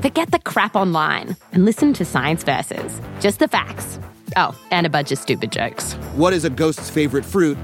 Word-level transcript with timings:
Forget 0.00 0.30
the 0.30 0.38
crap 0.38 0.76
online 0.76 1.36
and 1.52 1.64
listen 1.64 1.92
to 1.94 2.04
Science 2.04 2.44
Versus. 2.44 3.00
Just 3.18 3.40
the 3.40 3.48
facts. 3.48 3.98
Oh, 4.36 4.56
and 4.70 4.86
a 4.86 4.90
bunch 4.90 5.10
of 5.10 5.18
stupid 5.18 5.50
jokes. 5.50 5.94
What 6.14 6.32
is 6.32 6.44
a 6.44 6.50
ghost's 6.50 6.88
favorite 6.88 7.24
fruit? 7.24 7.58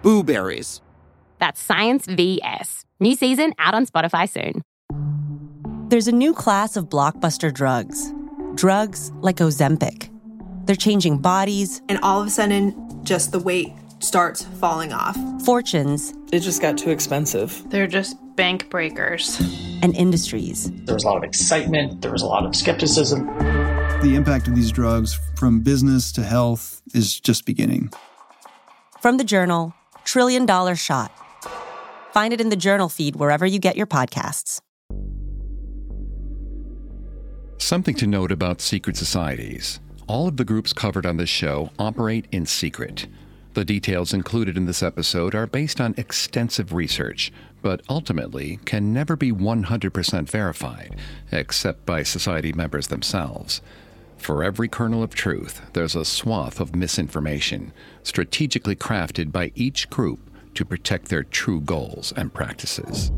Blueberries. 0.00 0.80
That's 1.38 1.60
Science 1.60 2.06
VS. 2.06 2.86
New 2.98 3.14
season 3.14 3.52
out 3.58 3.74
on 3.74 3.84
Spotify 3.84 4.26
soon. 4.26 4.62
There's 5.90 6.08
a 6.08 6.12
new 6.12 6.32
class 6.32 6.78
of 6.78 6.88
blockbuster 6.88 7.52
drugs. 7.52 8.10
Drugs 8.54 9.12
like 9.20 9.36
Ozempic. 9.36 10.08
They're 10.64 10.76
changing 10.76 11.18
bodies. 11.18 11.82
And 11.90 11.98
all 12.02 12.22
of 12.22 12.26
a 12.28 12.30
sudden, 12.30 13.04
just 13.04 13.32
the 13.32 13.38
weight 13.38 13.72
starts 14.00 14.44
falling 14.60 14.92
off. 14.92 15.16
Fortunes. 15.44 16.12
It 16.32 16.40
just 16.40 16.60
got 16.60 16.76
too 16.76 16.90
expensive. 16.90 17.62
They're 17.70 17.86
just 17.86 18.16
bank 18.36 18.70
breakers. 18.70 19.38
And 19.82 19.94
industries. 19.94 20.70
There 20.84 20.94
was 20.94 21.04
a 21.04 21.06
lot 21.06 21.16
of 21.16 21.24
excitement, 21.24 22.02
there 22.02 22.12
was 22.12 22.22
a 22.22 22.26
lot 22.26 22.44
of 22.44 22.54
skepticism. 22.56 23.26
The 24.02 24.14
impact 24.14 24.48
of 24.48 24.54
these 24.54 24.72
drugs 24.72 25.18
from 25.36 25.60
business 25.60 26.12
to 26.12 26.22
health 26.22 26.80
is 26.94 27.20
just 27.20 27.44
beginning. 27.44 27.90
From 29.00 29.16
the 29.16 29.24
journal, 29.24 29.74
Trillion 30.04 30.46
Dollar 30.46 30.74
Shot. 30.74 31.12
Find 32.12 32.32
it 32.32 32.40
in 32.40 32.48
the 32.48 32.56
journal 32.56 32.88
feed 32.88 33.16
wherever 33.16 33.46
you 33.46 33.58
get 33.58 33.76
your 33.76 33.86
podcasts. 33.86 34.60
Something 37.58 37.94
to 37.96 38.06
note 38.06 38.32
about 38.32 38.60
secret 38.60 38.96
societies. 38.96 39.80
All 40.06 40.26
of 40.26 40.38
the 40.38 40.44
groups 40.44 40.72
covered 40.72 41.06
on 41.06 41.18
this 41.18 41.28
show 41.28 41.70
operate 41.78 42.26
in 42.32 42.46
secret. 42.46 43.06
The 43.54 43.64
details 43.64 44.14
included 44.14 44.56
in 44.56 44.66
this 44.66 44.82
episode 44.82 45.34
are 45.34 45.46
based 45.46 45.80
on 45.80 45.94
extensive 45.96 46.72
research, 46.72 47.32
but 47.62 47.82
ultimately 47.88 48.60
can 48.64 48.92
never 48.92 49.16
be 49.16 49.32
100% 49.32 50.28
verified, 50.30 50.96
except 51.32 51.84
by 51.84 52.04
society 52.04 52.52
members 52.52 52.86
themselves. 52.86 53.60
For 54.18 54.44
every 54.44 54.68
kernel 54.68 55.02
of 55.02 55.14
truth, 55.14 55.62
there's 55.72 55.96
a 55.96 56.04
swath 56.04 56.60
of 56.60 56.76
misinformation, 56.76 57.72
strategically 58.04 58.76
crafted 58.76 59.32
by 59.32 59.50
each 59.56 59.90
group 59.90 60.20
to 60.54 60.64
protect 60.64 61.08
their 61.08 61.24
true 61.24 61.60
goals 61.60 62.12
and 62.16 62.32
practices. 62.32 63.10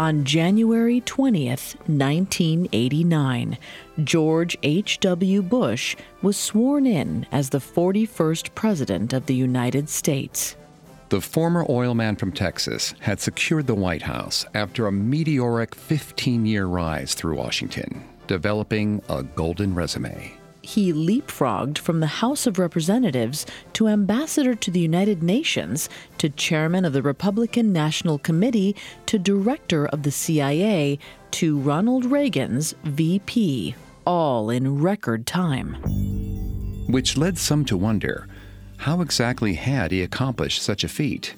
On 0.00 0.24
January 0.24 1.02
20th, 1.02 1.76
1989, 1.86 3.58
George 4.02 4.56
H.W. 4.62 5.42
Bush 5.42 5.94
was 6.22 6.38
sworn 6.38 6.86
in 6.86 7.26
as 7.30 7.50
the 7.50 7.58
41st 7.58 8.54
President 8.54 9.12
of 9.12 9.26
the 9.26 9.34
United 9.34 9.90
States. 9.90 10.56
The 11.10 11.20
former 11.20 11.66
oil 11.68 11.92
man 11.92 12.16
from 12.16 12.32
Texas 12.32 12.94
had 13.00 13.20
secured 13.20 13.66
the 13.66 13.74
White 13.74 14.00
House 14.00 14.46
after 14.54 14.86
a 14.86 14.92
meteoric 14.92 15.74
15 15.74 16.46
year 16.46 16.64
rise 16.64 17.12
through 17.12 17.36
Washington, 17.36 18.02
developing 18.26 19.02
a 19.10 19.22
golden 19.22 19.74
resume 19.74 20.32
he 20.62 20.92
leapfrogged 20.92 21.78
from 21.78 22.00
the 22.00 22.06
House 22.06 22.46
of 22.46 22.58
Representatives 22.58 23.46
to 23.72 23.88
ambassador 23.88 24.54
to 24.54 24.70
the 24.70 24.80
United 24.80 25.22
Nations, 25.22 25.88
to 26.18 26.28
chairman 26.28 26.84
of 26.84 26.92
the 26.92 27.02
Republican 27.02 27.72
National 27.72 28.18
Committee, 28.18 28.76
to 29.06 29.18
director 29.18 29.86
of 29.86 30.02
the 30.02 30.10
CIA, 30.10 30.98
to 31.32 31.58
Ronald 31.58 32.04
Reagan's 32.04 32.74
VP, 32.84 33.74
all 34.06 34.50
in 34.50 34.80
record 34.80 35.26
time. 35.26 35.74
Which 36.88 37.16
led 37.16 37.38
some 37.38 37.64
to 37.66 37.76
wonder 37.76 38.26
how 38.78 39.00
exactly 39.00 39.54
had 39.54 39.90
he 39.92 40.02
accomplished 40.02 40.62
such 40.62 40.84
a 40.84 40.88
feat? 40.88 41.34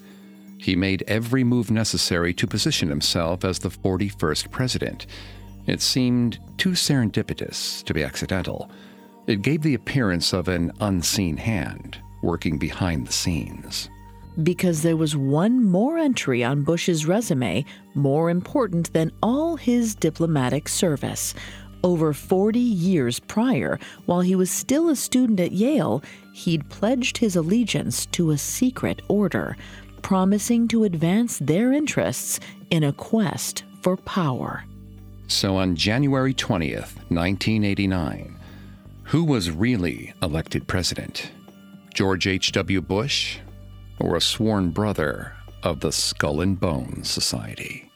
He 0.58 0.76
made 0.76 1.02
every 1.08 1.42
move 1.42 1.70
necessary 1.72 2.32
to 2.34 2.46
position 2.46 2.88
himself 2.88 3.44
as 3.44 3.58
the 3.58 3.68
41st 3.68 4.50
president. 4.52 5.06
It 5.66 5.80
seemed 5.80 6.38
too 6.56 6.70
serendipitous 6.70 7.82
to 7.84 7.92
be 7.92 8.04
accidental. 8.04 8.70
It 9.26 9.42
gave 9.42 9.62
the 9.62 9.74
appearance 9.74 10.32
of 10.32 10.48
an 10.48 10.72
unseen 10.80 11.36
hand 11.36 11.98
working 12.22 12.58
behind 12.58 13.06
the 13.06 13.12
scenes. 13.12 13.88
Because 14.42 14.82
there 14.82 14.96
was 14.96 15.14
one 15.14 15.64
more 15.64 15.98
entry 15.98 16.42
on 16.42 16.62
Bush's 16.62 17.06
resume 17.06 17.64
more 17.94 18.30
important 18.30 18.92
than 18.92 19.12
all 19.22 19.56
his 19.56 19.94
diplomatic 19.94 20.68
service. 20.68 21.34
Over 21.84 22.12
40 22.12 22.58
years 22.58 23.18
prior, 23.20 23.78
while 24.06 24.20
he 24.20 24.34
was 24.34 24.50
still 24.50 24.88
a 24.88 24.96
student 24.96 25.38
at 25.40 25.52
Yale, 25.52 26.02
he'd 26.32 26.68
pledged 26.70 27.18
his 27.18 27.36
allegiance 27.36 28.06
to 28.06 28.30
a 28.30 28.38
secret 28.38 29.02
order, 29.08 29.56
promising 30.00 30.66
to 30.68 30.84
advance 30.84 31.38
their 31.38 31.72
interests 31.72 32.40
in 32.70 32.84
a 32.84 32.92
quest 32.92 33.64
for 33.82 33.96
power. 33.96 34.64
So 35.28 35.56
on 35.56 35.76
January 35.76 36.34
20th, 36.34 36.96
1989, 37.08 38.38
who 39.12 39.24
was 39.24 39.50
really 39.50 40.14
elected 40.22 40.66
president? 40.66 41.32
George 41.92 42.26
H.W. 42.26 42.80
Bush 42.80 43.40
or 44.00 44.16
a 44.16 44.22
sworn 44.22 44.70
brother 44.70 45.34
of 45.62 45.80
the 45.80 45.92
Skull 45.92 46.40
and 46.40 46.58
Bones 46.58 47.10
Society? 47.10 47.90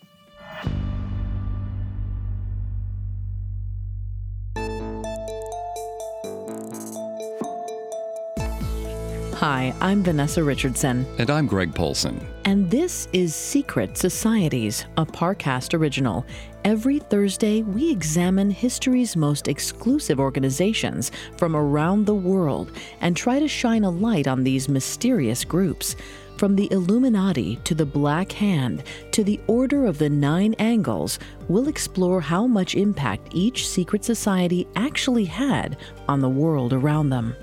Hi, 9.36 9.74
I'm 9.82 10.02
Vanessa 10.02 10.42
Richardson. 10.42 11.04
And 11.18 11.28
I'm 11.28 11.46
Greg 11.46 11.74
Polcyn. 11.74 12.26
And 12.46 12.70
this 12.70 13.06
is 13.12 13.34
Secret 13.34 13.98
Societies, 13.98 14.86
a 14.96 15.04
Parcast 15.04 15.78
original. 15.78 16.24
Every 16.64 17.00
Thursday, 17.00 17.60
we 17.60 17.90
examine 17.90 18.50
history's 18.50 19.14
most 19.14 19.46
exclusive 19.46 20.18
organizations 20.18 21.12
from 21.36 21.54
around 21.54 22.06
the 22.06 22.14
world 22.14 22.72
and 23.02 23.14
try 23.14 23.38
to 23.38 23.46
shine 23.46 23.84
a 23.84 23.90
light 23.90 24.26
on 24.26 24.42
these 24.42 24.70
mysterious 24.70 25.44
groups. 25.44 25.96
From 26.38 26.56
the 26.56 26.72
Illuminati 26.72 27.56
to 27.56 27.74
the 27.74 27.84
Black 27.84 28.32
Hand 28.32 28.84
to 29.12 29.22
the 29.22 29.38
Order 29.48 29.84
of 29.84 29.98
the 29.98 30.08
Nine 30.08 30.54
Angles, 30.58 31.18
we'll 31.48 31.68
explore 31.68 32.22
how 32.22 32.46
much 32.46 32.74
impact 32.74 33.34
each 33.34 33.68
secret 33.68 34.02
society 34.02 34.66
actually 34.76 35.26
had 35.26 35.76
on 36.08 36.20
the 36.22 36.28
world 36.30 36.72
around 36.72 37.10
them. 37.10 37.36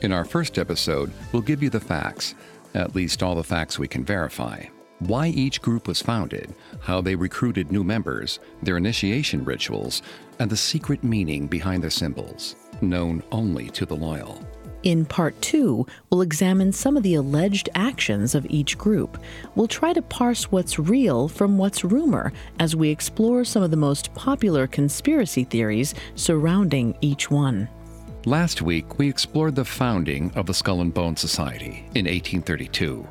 In 0.00 0.12
our 0.12 0.24
first 0.24 0.58
episode, 0.58 1.10
we'll 1.32 1.42
give 1.42 1.60
you 1.60 1.70
the 1.70 1.80
facts, 1.80 2.36
at 2.74 2.94
least 2.94 3.20
all 3.20 3.34
the 3.34 3.42
facts 3.42 3.80
we 3.80 3.88
can 3.88 4.04
verify. 4.04 4.64
Why 5.00 5.26
each 5.28 5.60
group 5.60 5.88
was 5.88 6.00
founded, 6.00 6.54
how 6.80 7.00
they 7.00 7.16
recruited 7.16 7.72
new 7.72 7.82
members, 7.82 8.38
their 8.62 8.76
initiation 8.76 9.44
rituals, 9.44 10.02
and 10.38 10.48
the 10.48 10.56
secret 10.56 11.02
meaning 11.02 11.48
behind 11.48 11.82
their 11.82 11.90
symbols, 11.90 12.54
known 12.80 13.24
only 13.32 13.70
to 13.70 13.84
the 13.84 13.96
loyal. 13.96 14.40
In 14.84 15.04
part 15.04 15.40
two, 15.42 15.84
we'll 16.10 16.22
examine 16.22 16.72
some 16.72 16.96
of 16.96 17.02
the 17.02 17.14
alleged 17.14 17.68
actions 17.74 18.36
of 18.36 18.46
each 18.48 18.78
group. 18.78 19.18
We'll 19.56 19.66
try 19.66 19.92
to 19.92 20.02
parse 20.02 20.52
what's 20.52 20.78
real 20.78 21.26
from 21.26 21.58
what's 21.58 21.82
rumor 21.82 22.32
as 22.60 22.76
we 22.76 22.88
explore 22.88 23.44
some 23.44 23.64
of 23.64 23.72
the 23.72 23.76
most 23.76 24.14
popular 24.14 24.68
conspiracy 24.68 25.42
theories 25.42 25.96
surrounding 26.14 26.96
each 27.00 27.32
one. 27.32 27.68
Last 28.24 28.62
week, 28.62 28.98
we 28.98 29.08
explored 29.08 29.54
the 29.54 29.64
founding 29.64 30.32
of 30.34 30.46
the 30.46 30.52
Skull 30.52 30.80
and 30.80 30.92
Bone 30.92 31.16
Society 31.16 31.84
in 31.94 32.06
1832. 32.06 33.06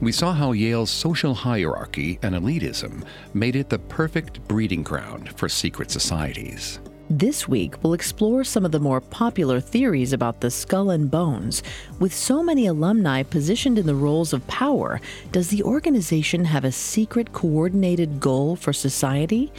We 0.00 0.10
saw 0.10 0.32
how 0.32 0.52
Yale's 0.52 0.90
social 0.90 1.34
hierarchy 1.34 2.18
and 2.22 2.34
elitism 2.34 3.04
made 3.34 3.56
it 3.56 3.68
the 3.68 3.78
perfect 3.78 4.46
breeding 4.48 4.82
ground 4.82 5.28
for 5.36 5.50
secret 5.50 5.90
societies. 5.90 6.80
This 7.10 7.46
week, 7.46 7.82
we'll 7.82 7.92
explore 7.92 8.42
some 8.42 8.64
of 8.64 8.72
the 8.72 8.80
more 8.80 9.02
popular 9.02 9.60
theories 9.60 10.14
about 10.14 10.40
the 10.40 10.50
skull 10.50 10.90
and 10.90 11.10
bones. 11.10 11.62
With 11.98 12.14
so 12.14 12.42
many 12.42 12.66
alumni 12.66 13.22
positioned 13.22 13.78
in 13.78 13.86
the 13.86 13.94
roles 13.94 14.32
of 14.32 14.46
power, 14.46 15.00
does 15.30 15.48
the 15.48 15.62
organization 15.62 16.46
have 16.46 16.64
a 16.64 16.72
secret 16.72 17.32
coordinated 17.32 18.18
goal 18.18 18.56
for 18.56 18.72
society? 18.72 19.52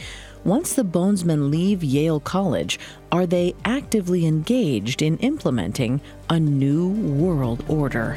Once 0.44 0.72
the 0.72 0.82
Bonesmen 0.82 1.50
leave 1.50 1.84
Yale 1.84 2.18
College, 2.18 2.78
are 3.12 3.26
they 3.26 3.54
actively 3.66 4.24
engaged 4.24 5.02
in 5.02 5.18
implementing 5.18 6.00
a 6.30 6.40
new 6.40 6.88
world 6.88 7.62
order? 7.68 8.14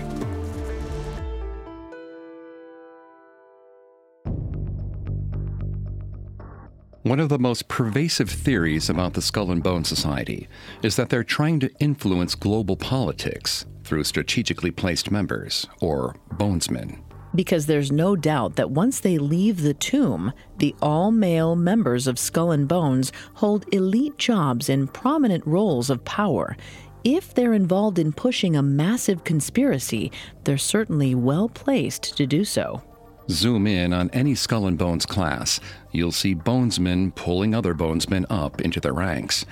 One 7.01 7.19
of 7.19 7.27
the 7.27 7.37
most 7.37 7.67
pervasive 7.67 8.29
theories 8.29 8.89
about 8.89 9.13
the 9.13 9.21
Skull 9.21 9.51
and 9.51 9.61
Bone 9.61 9.83
Society 9.83 10.47
is 10.81 10.95
that 10.95 11.09
they're 11.09 11.25
trying 11.25 11.59
to 11.59 11.69
influence 11.81 12.35
global 12.35 12.77
politics 12.77 13.65
through 13.83 14.05
strategically 14.05 14.71
placed 14.71 15.11
members, 15.11 15.67
or 15.81 16.15
bonesmen. 16.37 17.03
Because 17.35 17.65
there's 17.65 17.91
no 17.91 18.15
doubt 18.15 18.55
that 18.55 18.71
once 18.71 18.99
they 18.99 19.17
leave 19.17 19.61
the 19.61 19.73
tomb, 19.73 20.33
the 20.57 20.75
all 20.81 21.11
male 21.11 21.55
members 21.55 22.05
of 22.07 22.19
Skull 22.19 22.51
and 22.51 22.67
Bones 22.67 23.11
hold 23.35 23.65
elite 23.73 24.17
jobs 24.17 24.69
in 24.69 24.87
prominent 24.87 25.45
roles 25.45 25.89
of 25.89 26.05
power. 26.05 26.55
If 27.03 27.33
they're 27.33 27.53
involved 27.53 27.99
in 27.99 28.13
pushing 28.13 28.55
a 28.55 28.61
massive 28.61 29.23
conspiracy, 29.23 30.11
they're 30.43 30.57
certainly 30.57 31.15
well 31.15 31.49
placed 31.49 32.15
to 32.17 32.25
do 32.25 32.45
so. 32.45 32.81
Zoom 33.29 33.67
in 33.67 33.93
on 33.93 34.09
any 34.11 34.35
Skull 34.35 34.67
and 34.67 34.77
Bones 34.77 35.05
class, 35.05 35.59
you'll 35.91 36.11
see 36.11 36.35
bonesmen 36.35 37.15
pulling 37.15 37.55
other 37.55 37.73
bonesmen 37.73 38.25
up 38.29 38.61
into 38.61 38.79
their 38.79 38.93
ranks. 38.93 39.45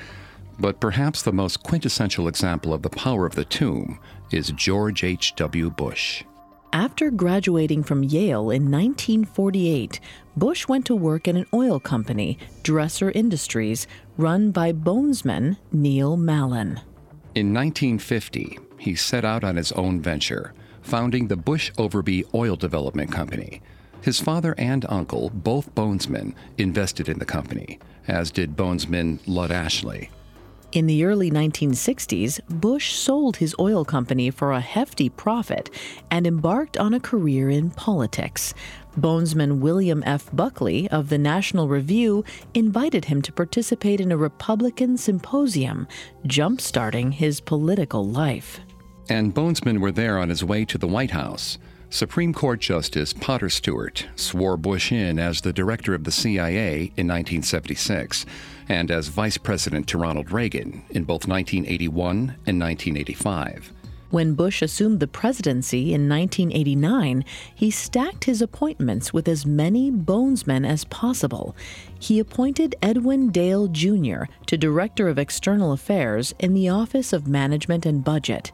But 0.60 0.80
perhaps 0.80 1.24
the 1.24 1.32
most 1.32 1.64
quintessential 1.64 2.28
example 2.28 2.74
of 2.74 2.84
the 2.84 2.90
power 2.90 3.26
of 3.26 3.36
the 3.36 3.46
tomb 3.46 4.00
is 4.32 4.52
George 4.52 5.04
H.W. 5.04 5.72
Bush. 5.72 6.24
After 6.74 7.12
graduating 7.12 7.84
from 7.84 8.04
Yale 8.04 8.50
in 8.50 8.72
1948, 8.72 10.00
Bush 10.38 10.70
went 10.70 10.86
to 10.86 10.96
work 10.96 11.28
at 11.28 11.36
an 11.36 11.46
oil 11.54 11.82
company, 11.82 12.38
Dresser 12.64 13.12
Industries, 13.12 13.88
run 14.16 14.52
by 14.52 14.72
bonesman 14.72 15.58
Neil 15.74 16.16
Mallon. 16.16 16.80
In 17.36 17.54
1950, 17.54 18.58
he 18.78 18.96
set 18.96 19.26
out 19.26 19.44
on 19.44 19.58
his 19.58 19.74
own 19.74 20.00
venture 20.00 20.54
founding 20.82 21.28
the 21.28 21.36
Bush 21.36 21.72
Overbey 21.74 22.24
Oil 22.34 22.56
Development 22.56 23.12
Company. 23.12 23.62
His 24.02 24.22
father 24.22 24.56
and 24.58 24.86
uncle, 24.88 25.30
both 25.30 25.76
bonesmen, 25.76 26.34
invested 26.58 27.10
in 27.10 27.20
the 27.20 27.26
company, 27.26 27.80
as 28.08 28.32
did 28.32 28.56
bonesman 28.56 29.20
Lud 29.28 29.52
Ashley. 29.52 30.10
In 30.72 30.88
the 30.88 31.04
early 31.04 31.30
1960s, 31.30 32.40
Bush 32.48 32.94
sold 32.94 33.38
his 33.38 33.54
oil 33.60 33.84
company 33.84 34.30
for 34.30 34.54
a 34.54 34.62
hefty 34.62 35.10
profit 35.10 35.70
and 36.10 36.26
embarked 36.26 36.78
on 36.78 36.94
a 36.94 37.00
career 37.00 37.50
in 37.50 37.72
politics. 37.72 38.54
Bonesman 38.98 39.60
William 39.60 40.02
F. 40.06 40.30
Buckley 40.34 40.90
of 40.90 41.10
the 41.10 41.18
National 41.18 41.68
Review 41.68 42.24
invited 42.54 43.06
him 43.06 43.22
to 43.22 43.34
participate 43.34 44.00
in 44.00 44.12
a 44.12 44.18
Republican 44.18 44.98
symposium, 44.98 45.88
jump-starting 46.26 47.12
his 47.12 47.42
political 47.42 48.08
life 48.08 48.62
and 49.12 49.36
Bonesman 49.36 49.80
were 49.80 49.92
there 49.92 50.18
on 50.18 50.30
his 50.30 50.44
way 50.44 50.64
to 50.64 50.78
the 50.78 50.88
White 50.88 51.12
House. 51.12 51.58
Supreme 51.94 52.34
Court 52.34 52.62
Justice 52.62 53.12
Potter 53.12 53.50
Stewart 53.50 54.08
swore 54.16 54.56
Bush 54.56 54.94
in 54.94 55.20
as 55.20 55.42
the 55.42 55.52
director 55.52 55.94
of 55.94 56.06
the 56.06 56.12
CIA 56.12 56.94
in 56.96 57.06
1976 57.06 58.26
and 58.70 58.90
as 58.90 59.10
vice 59.10 59.38
president 59.38 59.88
to 59.88 59.98
Ronald 59.98 60.32
Reagan 60.32 60.84
in 60.92 61.04
both 61.04 61.28
1981 61.28 62.38
and 62.48 62.62
1985. 62.62 63.74
When 64.10 64.36
Bush 64.36 64.62
assumed 64.62 65.00
the 65.00 65.08
presidency 65.08 65.94
in 65.94 66.08
1989, 66.08 67.24
he 67.56 67.72
stacked 67.72 68.26
his 68.26 68.42
appointments 68.42 69.14
with 69.14 69.28
as 69.28 69.46
many 69.46 69.90
bonesmen 69.90 70.66
as 70.66 70.84
possible. 70.86 71.56
He 71.98 72.20
appointed 72.20 72.76
Edwin 72.82 73.32
Dale 73.32 73.68
Jr. 73.68 74.24
to 74.48 74.58
Director 74.58 75.08
of 75.08 75.18
External 75.18 75.72
Affairs 75.72 76.34
in 76.40 76.54
the 76.54 76.68
Office 76.68 77.14
of 77.14 77.28
Management 77.28 77.86
and 77.86 78.04
Budget. 78.04 78.52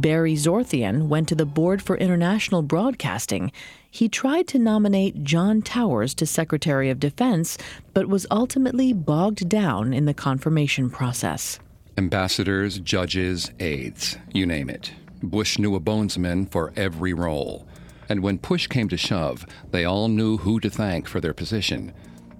Barry 0.00 0.34
Zorthian 0.34 1.08
went 1.08 1.28
to 1.28 1.34
the 1.34 1.44
Board 1.44 1.82
for 1.82 1.96
International 1.96 2.62
Broadcasting. 2.62 3.50
He 3.90 4.08
tried 4.08 4.46
to 4.48 4.58
nominate 4.58 5.24
John 5.24 5.60
Towers 5.60 6.14
to 6.14 6.26
Secretary 6.26 6.88
of 6.88 7.00
Defense, 7.00 7.58
but 7.94 8.08
was 8.08 8.26
ultimately 8.30 8.92
bogged 8.92 9.48
down 9.48 9.92
in 9.92 10.04
the 10.04 10.14
confirmation 10.14 10.88
process. 10.88 11.58
Ambassadors, 11.96 12.78
judges, 12.78 13.50
aides, 13.58 14.16
you 14.32 14.46
name 14.46 14.70
it. 14.70 14.92
Bush 15.20 15.58
knew 15.58 15.74
a 15.74 15.80
bonesman 15.80 16.48
for 16.48 16.72
every 16.76 17.12
role. 17.12 17.66
And 18.08 18.22
when 18.22 18.38
push 18.38 18.68
came 18.68 18.88
to 18.90 18.96
shove, 18.96 19.44
they 19.72 19.84
all 19.84 20.08
knew 20.08 20.36
who 20.36 20.60
to 20.60 20.70
thank 20.70 21.08
for 21.08 21.20
their 21.20 21.34
position. 21.34 21.92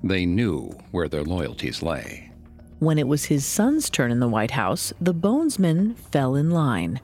They 0.04 0.26
knew 0.26 0.70
where 0.92 1.08
their 1.08 1.24
loyalties 1.24 1.82
lay. 1.82 2.30
When 2.78 2.98
it 2.98 3.08
was 3.08 3.24
his 3.24 3.44
son's 3.44 3.90
turn 3.90 4.12
in 4.12 4.20
the 4.20 4.28
White 4.28 4.52
House, 4.52 4.92
the 5.00 5.12
bonesmen 5.12 5.96
fell 5.96 6.36
in 6.36 6.52
line. 6.52 7.00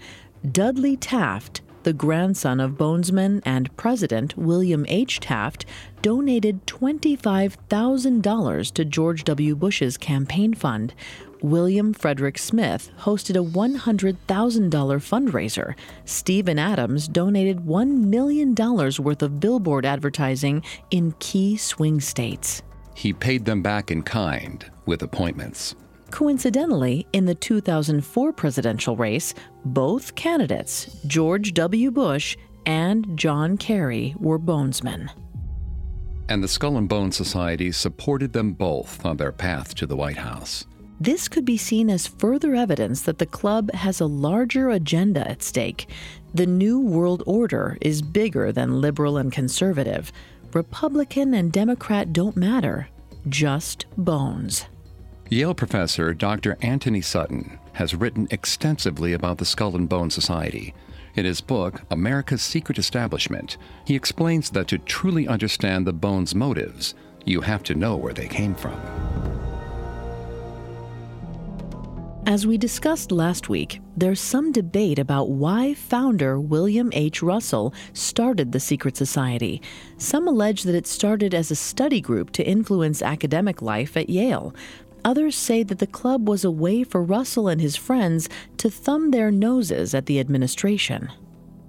Dudley 0.53 0.99
Taft, 0.99 1.63
the 1.85 1.95
grandson 1.95 2.61
of 2.61 2.73
bonesman 2.73 3.41
and 3.47 3.75
President 3.79 4.37
William 4.37 4.85
H. 4.89 5.19
Taft, 5.21 5.65
donated 6.03 6.67
$25,000 6.67 8.73
to 8.73 8.85
George 8.85 9.25
W. 9.25 9.57
Bush's 9.57 9.97
campaign 9.97 10.53
fund. 10.53 10.93
William 11.41 11.95
Frederick 11.95 12.37
Smith 12.37 12.91
hosted 13.01 13.37
a 13.37 13.43
$100,000 13.43 14.19
fundraiser. 14.69 15.75
Stephen 16.05 16.59
Adams 16.59 17.09
donated 17.09 17.61
$1 17.61 18.05
million 18.05 18.55
worth 18.55 19.23
of 19.23 19.41
billboard 19.41 19.87
advertising 19.87 20.63
in 20.91 21.15
key 21.21 21.57
swing 21.57 22.03
states. 22.03 22.61
He 22.95 23.15
paid 23.15 23.47
them 23.47 23.63
back 23.63 23.91
in 23.91 24.03
kind 24.03 24.71
with 24.85 25.03
appointments. 25.03 25.75
Coincidentally, 26.15 27.09
in 27.13 27.25
the 27.25 27.35
2004 27.35 28.33
presidential 28.35 28.95
race, 28.95 29.35
both 29.65 30.15
candidates, 30.15 30.97
George 31.09 31.53
W. 31.55 31.91
Bush 31.91 32.37
and 32.67 33.19
John 33.19 33.59
Kerry, 33.59 34.15
were 34.21 34.39
bonesmen. 34.39 35.11
And 36.29 36.41
the 36.41 36.47
Skull 36.47 36.77
and 36.77 36.89
Bone 36.89 37.11
Society 37.11 37.73
supported 37.73 38.33
them 38.33 38.53
both 38.53 39.05
on 39.05 39.17
their 39.17 39.33
path 39.33 39.75
to 39.75 39.87
the 39.87 39.97
White 39.97 40.19
House. 40.19 40.67
This 41.01 41.27
could 41.27 41.45
be 41.45 41.57
seen 41.57 41.91
as 41.91 42.07
further 42.07 42.55
evidence 42.55 43.03
that 43.03 43.19
the 43.19 43.27
club 43.27 43.73
has 43.73 43.99
a 43.99 44.07
larger 44.07 44.71
agenda 44.71 45.29
at 45.29 45.43
stake. 45.43 45.89
The 46.33 46.47
New 46.47 46.79
World 46.79 47.25
Order 47.27 47.77
is 47.81 48.03
bigger 48.03 48.53
than 48.53 48.81
liberal 48.81 49.17
and 49.17 49.33
conservative. 49.33 50.13
Republican 50.53 51.35
and 51.35 51.51
Democrat 51.51 52.13
don't 52.13 52.37
matter, 52.37 52.87
just 53.29 53.87
bones. 53.99 54.67
Yale 55.31 55.55
professor 55.55 56.13
Dr. 56.13 56.59
Antony 56.61 57.01
Sutton 57.01 57.59
has 57.73 57.95
written 57.95 58.29
extensively 58.31 59.15
about 59.15 59.39
the 59.39 59.45
Skull 59.45 59.75
and 59.75 59.89
Bone 59.89 60.11
Society. 60.11 60.75
In 61.15 61.25
his 61.25 61.41
book, 61.41 61.83
America's 61.91 62.43
Secret 62.43 62.79
Establishment, 62.79 63.57
he 63.87 63.95
explains 63.95 64.51
that 64.51 64.69
to 64.69 64.79
truly 64.79 65.27
understand 65.27 65.87
the 65.87 65.93
Bones' 65.93 66.35
motives, 66.35 66.95
you 67.25 67.41
have 67.41 67.63
to 67.65 67.75
know 67.75 67.97
where 67.97 68.13
they 68.13 68.29
came 68.29 68.55
from. 68.55 68.79
As 72.27 72.47
we 72.47 72.57
discussed 72.57 73.13
last 73.13 73.51
week, 73.51 73.83
there's 73.99 74.19
some 74.19 74.51
debate 74.51 74.99
about 74.99 75.29
why 75.29 75.75
founder 75.75 76.41
William 76.41 76.91
H. 76.95 77.23
Russell 77.23 77.75
started 77.93 78.51
the 78.51 78.61
Secret 78.61 78.97
Society. 78.97 79.61
Some 79.99 80.27
allege 80.27 80.63
that 80.63 80.75
it 80.75 80.87
started 80.87 81.35
as 81.35 81.51
a 81.51 81.57
study 81.57 82.01
group 82.01 82.31
to 82.33 82.43
influence 82.43 83.03
academic 83.03 83.61
life 83.61 83.95
at 83.95 84.09
Yale. 84.09 84.55
Others 85.05 85.37
say 85.37 85.63
that 85.63 85.79
the 85.79 85.87
club 85.87 86.29
was 86.29 86.45
a 86.45 86.51
way 86.51 86.83
for 86.83 87.03
Russell 87.03 87.49
and 87.49 87.61
his 87.61 87.77
friends 87.77 88.29
to 88.57 88.71
thumb 88.71 89.11
their 89.11 89.31
noses 89.31 89.95
at 89.95 90.07
the 90.07 90.19
administration. 90.19 91.11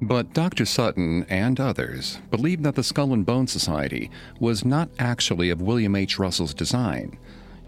But 0.01 0.33
Dr. 0.33 0.65
Sutton 0.65 1.25
and 1.29 1.59
others 1.59 2.19
believe 2.31 2.63
that 2.63 2.75
the 2.75 2.83
Skull 2.83 3.13
and 3.13 3.25
Bone 3.25 3.47
Society 3.47 4.09
was 4.39 4.63
not 4.63 4.89
actually 4.99 5.49
of 5.49 5.61
William 5.61 5.95
H. 5.95 6.19
Russell's 6.19 6.53
design. 6.53 7.17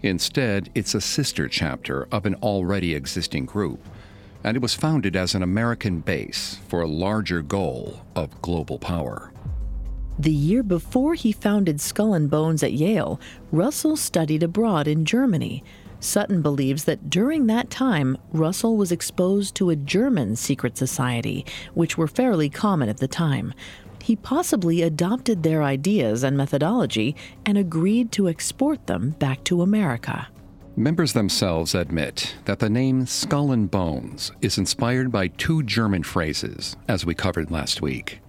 Instead, 0.02 0.70
it's 0.74 0.94
a 0.94 1.00
sister 1.00 1.48
chapter 1.48 2.06
of 2.12 2.24
an 2.24 2.36
already 2.36 2.94
existing 2.94 3.44
group, 3.46 3.80
and 4.44 4.56
it 4.56 4.62
was 4.62 4.74
founded 4.74 5.16
as 5.16 5.34
an 5.34 5.42
American 5.42 6.00
base 6.00 6.58
for 6.68 6.80
a 6.80 6.86
larger 6.86 7.42
goal 7.42 8.00
of 8.14 8.40
global 8.40 8.78
power. 8.78 9.32
The 10.20 10.32
year 10.32 10.64
before 10.64 11.14
he 11.14 11.30
founded 11.30 11.80
Skull 11.80 12.12
and 12.12 12.28
Bones 12.28 12.64
at 12.64 12.72
Yale, 12.72 13.20
Russell 13.52 13.96
studied 13.96 14.42
abroad 14.42 14.88
in 14.88 15.04
Germany. 15.04 15.62
Sutton 16.00 16.42
believes 16.42 16.84
that 16.84 17.08
during 17.08 17.46
that 17.46 17.70
time, 17.70 18.18
Russell 18.32 18.76
was 18.76 18.90
exposed 18.90 19.54
to 19.54 19.70
a 19.70 19.76
German 19.76 20.34
secret 20.34 20.76
society, 20.76 21.46
which 21.74 21.96
were 21.96 22.08
fairly 22.08 22.48
common 22.48 22.88
at 22.88 22.96
the 22.96 23.06
time. 23.06 23.54
He 24.02 24.16
possibly 24.16 24.82
adopted 24.82 25.44
their 25.44 25.62
ideas 25.62 26.24
and 26.24 26.36
methodology 26.36 27.14
and 27.46 27.56
agreed 27.56 28.10
to 28.12 28.28
export 28.28 28.88
them 28.88 29.10
back 29.20 29.44
to 29.44 29.62
America. 29.62 30.26
Members 30.74 31.12
themselves 31.12 31.76
admit 31.76 32.34
that 32.44 32.58
the 32.58 32.70
name 32.70 33.06
Skull 33.06 33.52
and 33.52 33.70
Bones 33.70 34.32
is 34.40 34.58
inspired 34.58 35.12
by 35.12 35.28
two 35.28 35.62
German 35.62 36.02
phrases, 36.02 36.76
as 36.88 37.04
we 37.06 37.14
covered 37.14 37.50
last 37.52 37.82
week. 37.82 38.20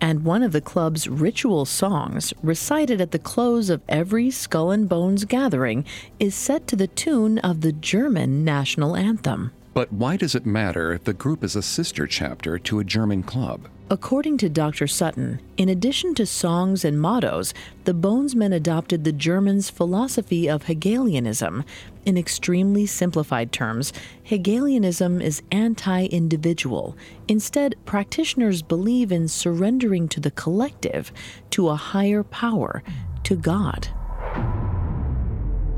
And 0.00 0.24
one 0.24 0.42
of 0.42 0.52
the 0.52 0.60
club's 0.60 1.08
ritual 1.08 1.64
songs, 1.64 2.34
recited 2.42 3.00
at 3.00 3.10
the 3.10 3.18
close 3.18 3.70
of 3.70 3.82
every 3.88 4.30
Skull 4.30 4.70
and 4.70 4.88
Bones 4.88 5.24
gathering, 5.24 5.84
is 6.18 6.34
set 6.34 6.66
to 6.68 6.76
the 6.76 6.86
tune 6.86 7.38
of 7.38 7.60
the 7.60 7.72
German 7.72 8.44
national 8.44 8.96
anthem. 8.96 9.52
But 9.72 9.92
why 9.92 10.16
does 10.16 10.34
it 10.34 10.46
matter 10.46 10.92
if 10.92 11.04
the 11.04 11.12
group 11.12 11.42
is 11.42 11.56
a 11.56 11.62
sister 11.62 12.06
chapter 12.06 12.58
to 12.58 12.78
a 12.78 12.84
German 12.84 13.22
club? 13.22 13.68
According 13.90 14.38
to 14.38 14.48
Dr. 14.48 14.86
Sutton, 14.86 15.42
in 15.58 15.68
addition 15.68 16.14
to 16.14 16.24
songs 16.24 16.86
and 16.86 16.98
mottos, 16.98 17.52
the 17.84 17.92
Bonesmen 17.92 18.54
adopted 18.54 19.04
the 19.04 19.12
Germans' 19.12 19.68
philosophy 19.68 20.48
of 20.48 20.62
Hegelianism. 20.62 21.64
In 22.06 22.16
extremely 22.16 22.86
simplified 22.86 23.52
terms, 23.52 23.92
Hegelianism 24.22 25.20
is 25.20 25.42
anti 25.52 26.06
individual. 26.06 26.96
Instead, 27.28 27.74
practitioners 27.84 28.62
believe 28.62 29.12
in 29.12 29.28
surrendering 29.28 30.08
to 30.08 30.20
the 30.20 30.30
collective, 30.30 31.12
to 31.50 31.68
a 31.68 31.76
higher 31.76 32.22
power, 32.24 32.82
to 33.24 33.36
God. 33.36 33.88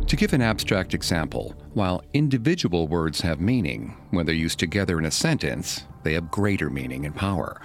To 0.07 0.15
give 0.15 0.33
an 0.33 0.43
abstract 0.43 0.95
example, 0.95 1.57
while 1.75 2.05
individual 2.15 2.87
words 2.87 3.23
have 3.23 3.41
meaning, 3.41 3.97
when 4.11 4.27
they're 4.27 4.35
used 4.35 4.61
together 4.61 5.01
in 5.01 5.07
a 5.07 5.11
sentence, 5.11 5.83
they 6.05 6.13
have 6.13 6.31
greater 6.31 6.71
meaning 6.71 7.05
and 7.05 7.15
power 7.15 7.61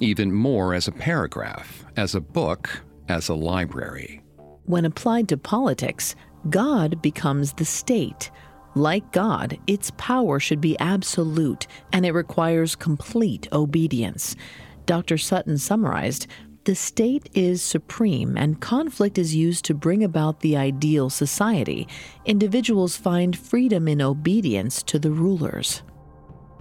even 0.00 0.32
more 0.32 0.74
as 0.74 0.88
a 0.88 0.92
paragraph, 0.92 1.84
as 1.96 2.14
a 2.14 2.20
book, 2.20 2.82
as 3.08 3.28
a 3.28 3.34
library. 3.34 4.22
When 4.64 4.84
applied 4.84 5.28
to 5.28 5.36
politics, 5.36 6.14
God 6.50 7.00
becomes 7.02 7.52
the 7.52 7.64
state. 7.64 8.30
Like 8.74 9.10
God, 9.12 9.58
its 9.66 9.90
power 9.96 10.38
should 10.38 10.60
be 10.60 10.78
absolute 10.78 11.66
and 11.92 12.04
it 12.04 12.12
requires 12.12 12.76
complete 12.76 13.48
obedience. 13.52 14.36
Dr. 14.84 15.18
Sutton 15.18 15.58
summarized 15.58 16.26
the 16.66 16.74
state 16.74 17.30
is 17.32 17.62
supreme, 17.62 18.36
and 18.36 18.60
conflict 18.60 19.18
is 19.18 19.36
used 19.36 19.64
to 19.66 19.72
bring 19.72 20.02
about 20.02 20.40
the 20.40 20.56
ideal 20.56 21.10
society. 21.10 21.86
Individuals 22.24 22.96
find 22.96 23.38
freedom 23.38 23.86
in 23.86 24.02
obedience 24.02 24.82
to 24.82 24.98
the 24.98 25.12
rulers. 25.12 25.84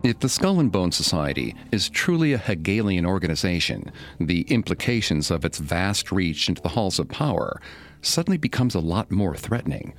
If 0.06 0.20
the 0.20 0.30
Skull 0.30 0.60
and 0.60 0.72
Bone 0.72 0.92
Society 0.92 1.56
is 1.72 1.90
truly 1.90 2.32
a 2.32 2.38
Hegelian 2.38 3.08
organization, 3.08 3.92
the 4.20 4.42
implications 4.42 5.32
of 5.32 5.44
its 5.44 5.58
vast 5.58 6.12
reach 6.12 6.48
into 6.48 6.62
the 6.62 6.70
halls 6.70 7.00
of 7.00 7.10
power 7.10 7.60
suddenly 8.04 8.38
becomes 8.38 8.76
a 8.76 8.80
lot 8.80 9.10
more 9.10 9.36
threatening. 9.36 9.96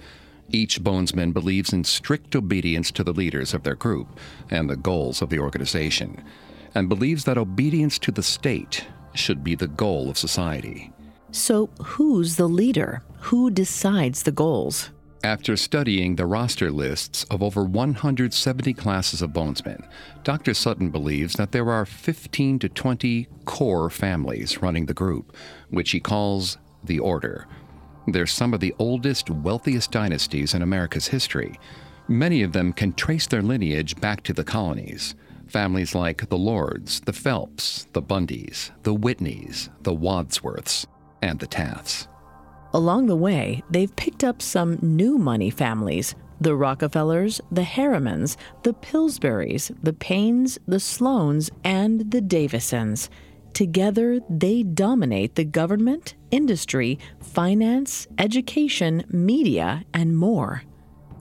Each 0.53 0.81
Bonesman 0.81 1.33
believes 1.33 1.73
in 1.73 1.83
strict 1.83 2.37
obedience 2.37 2.93
to 2.93 3.03
the 3.03 3.13
leaders 3.13 3.53
of 3.53 3.65
their 3.65 3.75
group 3.75 4.07
and 4.49 4.71
the 4.71 4.77
goals 4.77 5.23
of 5.23 5.29
the 5.29 5.41
organization, 5.41 6.23
and 6.73 6.89
believes 6.89 7.25
that 7.25 7.37
obedience 7.37 7.99
to 7.99 8.13
the 8.13 8.23
state 8.23 8.87
should 9.13 9.43
be 9.43 9.57
the 9.57 9.67
goal 9.67 10.09
of 10.09 10.17
society. 10.17 10.93
So, 11.33 11.69
who's 11.83 12.37
the 12.37 12.49
leader? 12.49 13.03
Who 13.23 13.51
decides 13.51 14.23
the 14.23 14.31
goals? 14.31 14.91
After 15.27 15.57
studying 15.57 16.15
the 16.15 16.25
roster 16.25 16.71
lists 16.71 17.25
of 17.33 17.43
over 17.43 17.65
170 17.65 18.73
classes 18.75 19.23
of 19.23 19.33
bonesmen, 19.33 19.85
Dr. 20.23 20.55
Sutton 20.55 20.91
believes 20.91 21.35
that 21.35 21.51
there 21.51 21.69
are 21.69 21.85
15 21.85 22.61
to 22.61 22.69
20 22.69 23.27
core 23.45 23.91
families 23.91 24.63
running 24.63 24.87
the 24.87 24.95
group, 24.95 25.37
which 25.69 25.91
he 25.91 25.99
calls 25.99 26.59
the 26.85 27.01
Order. 27.01 27.49
They're 28.07 28.25
some 28.25 28.55
of 28.55 28.61
the 28.61 28.73
oldest, 28.79 29.29
wealthiest 29.29 29.91
dynasties 29.91 30.55
in 30.55 30.63
America's 30.63 31.09
history. 31.09 31.59
Many 32.07 32.45
of 32.45 32.53
them 32.53 32.73
can 32.73 32.93
trace 32.93 33.27
their 33.27 33.43
lineage 33.43 33.97
back 33.97 34.23
to 34.23 34.33
the 34.33 34.45
colonies. 34.45 35.17
Families 35.49 35.93
like 35.93 36.29
the 36.29 36.39
Lords, 36.39 37.01
the 37.01 37.13
Phelps, 37.13 37.89
the 37.95 38.03
Bundys, 38.03 38.71
the 38.85 38.95
Whitneys, 38.95 39.71
the 39.83 39.93
Wadsworths, 39.93 40.87
and 41.21 41.41
the 41.41 41.49
Tafts. 41.49 42.07
Along 42.73 43.07
the 43.07 43.17
way, 43.17 43.63
they've 43.71 43.95
picked 43.97 44.25
up 44.25 44.43
some 44.43 44.79
new 44.83 45.19
money 45.19 45.51
families 45.51 46.15
the 46.41 46.55
Rockefellers, 46.55 47.41
the 47.51 47.63
Harrimans, 47.63 48.37
the 48.63 48.75
Pillsburys, 48.75 49.75
the 49.83 49.95
Paynes, 49.95 50.59
the 50.67 50.77
Sloans, 50.77 51.51
and 51.65 52.11
the 52.11 52.21
Davisons. 52.21 53.09
Together, 53.55 54.21
they 54.29 54.63
dominate 54.63 55.35
the 55.35 55.45
government, 55.45 56.15
industry, 56.31 56.99
finance, 57.21 58.07
education, 58.19 59.03
media, 59.09 59.83
and 59.95 60.15
more. 60.17 60.63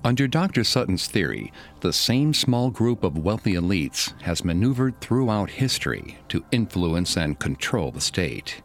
Under 0.04 0.28
Dr. 0.28 0.64
Sutton's 0.64 1.08
theory, 1.08 1.52
the 1.80 1.94
same 1.94 2.34
small 2.34 2.70
group 2.70 3.04
of 3.04 3.18
wealthy 3.18 3.54
elites 3.54 4.20
has 4.22 4.46
maneuvered 4.46 5.00
throughout 5.02 5.50
history 5.50 6.18
to 6.28 6.46
influence 6.52 7.18
and 7.18 7.40
control 7.40 7.90
the 7.90 8.02
state. 8.02 8.62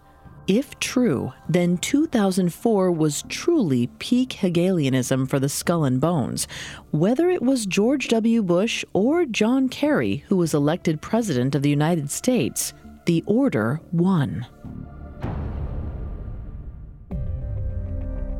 If 0.50 0.80
true, 0.80 1.32
then 1.48 1.78
2004 1.78 2.90
was 2.90 3.22
truly 3.28 3.86
peak 4.00 4.32
Hegelianism 4.32 5.26
for 5.26 5.38
the 5.38 5.48
skull 5.48 5.84
and 5.84 6.00
bones. 6.00 6.48
Whether 6.90 7.30
it 7.30 7.40
was 7.40 7.66
George 7.66 8.08
W. 8.08 8.42
Bush 8.42 8.84
or 8.92 9.26
John 9.26 9.68
Kerry 9.68 10.24
who 10.26 10.36
was 10.36 10.52
elected 10.52 11.00
President 11.00 11.54
of 11.54 11.62
the 11.62 11.70
United 11.70 12.10
States, 12.10 12.74
the 13.06 13.22
order 13.26 13.80
won. 13.92 14.44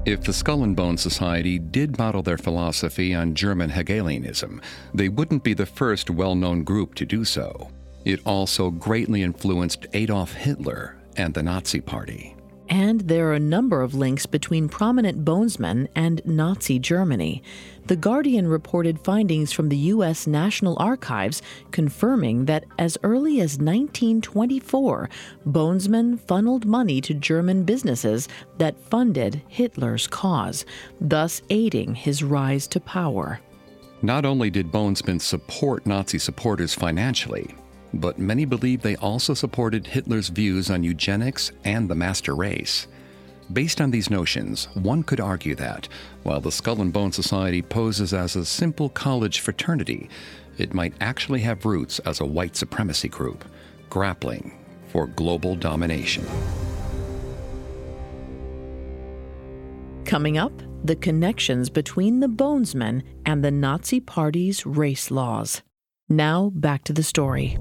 If 0.05 0.25
the 0.25 0.33
Skull 0.33 0.65
and 0.65 0.75
Bone 0.75 0.97
Society 0.97 1.61
did 1.61 1.97
model 1.97 2.25
their 2.25 2.39
philosophy 2.39 3.15
on 3.15 3.37
German 3.37 3.71
Hegelianism, 3.71 4.61
they 4.93 5.09
wouldn't 5.09 5.45
be 5.45 5.55
the 5.55 5.65
first 5.65 6.11
well 6.11 6.35
known 6.35 6.65
group 6.65 6.97
to 6.97 7.07
do 7.07 7.25
so. 7.25 7.71
It 8.05 8.19
also 8.27 8.73
greatly 8.73 9.23
influenced 9.23 9.87
Adolf 9.93 10.33
Hitler 10.33 11.00
and 11.21 11.35
the 11.35 11.43
Nazi 11.43 11.81
Party. 11.81 12.35
And 12.71 13.01
there 13.01 13.29
are 13.29 13.35
a 13.35 13.41
number 13.41 13.83
of 13.83 13.95
links 13.95 14.27
between 14.27 14.69
prominent 14.69 15.25
bonesmen 15.25 15.89
and 15.95 16.23
Nazi 16.25 16.79
Germany. 16.79 17.43
The 17.87 17.97
Guardian 17.97 18.47
reported 18.47 19.01
findings 19.01 19.53
from 19.53 19.69
the 19.69 19.77
U.S. 19.95 20.29
National 20.29 20.77
Archives 20.79 21.43
confirming 21.73 22.45
that 22.45 22.65
as 22.79 22.97
early 23.03 23.41
as 23.41 23.59
1924, 23.59 25.11
bonesmen 25.47 26.21
funneled 26.21 26.65
money 26.65 27.01
to 27.01 27.13
German 27.13 27.65
businesses 27.65 28.29
that 28.59 28.81
funded 28.89 29.43
Hitler's 29.49 30.07
cause, 30.07 30.65
thus 31.01 31.43
aiding 31.51 31.97
his 31.97 32.23
rise 32.23 32.69
to 32.69 32.81
power. 32.81 33.41
Not 34.03 34.25
only 34.25 34.49
did 34.49 34.71
bonesmen 34.71 35.21
support 35.21 35.85
Nazi 35.85 36.19
supporters 36.19 36.73
financially, 36.73 37.53
but 37.95 38.19
many 38.19 38.45
believe 38.45 38.83
they 38.83 38.97
also 38.97 39.35
supported 39.35 39.87
Hitler's 39.87 40.29
views 40.29 40.71
on 40.71 40.85
eugenics 40.85 41.53
and 41.65 41.89
the 41.89 41.95
master 41.95 42.35
race. 42.35 42.87
Based 43.53 43.81
on 43.81 43.91
these 43.91 44.11
notions, 44.11 44.67
one 44.75 45.03
could 45.03 45.19
argue 45.19 45.57
that, 45.57 45.89
while 46.23 46.41
the 46.41 46.53
Skull 46.53 46.81
and 46.81 46.93
Bone 46.93 47.11
Society 47.11 47.63
poses 47.63 48.15
as 48.15 48.37
a 48.37 48.45
simple 48.45 48.89
college 48.89 49.41
fraternity, 49.41 50.09
it 50.57 50.73
might 50.73 50.95
actually 51.01 51.41
have 51.41 51.65
roots 51.65 51.99
as 52.01 52.21
a 52.21 52.27
white 52.27 52.55
supremacy 52.55 53.09
group, 53.09 53.45
grappling 53.89 54.57
for 54.89 55.07
global 55.09 55.57
domination. 55.57 56.25
Coming 60.05 60.39
up, 60.39 60.53
the 60.85 60.97
connections 60.97 61.71
between 61.71 62.21
the 62.21 62.29
Bonesmen 62.29 63.03
and 63.27 63.45
the 63.45 63.51
Nazi 63.51 64.01
Party's 64.01 64.65
race 64.65 65.11
laws. 65.11 65.63
Now, 66.09 66.51
back 66.55 66.85
to 66.85 66.93
the 66.93 67.03
story. 67.03 67.59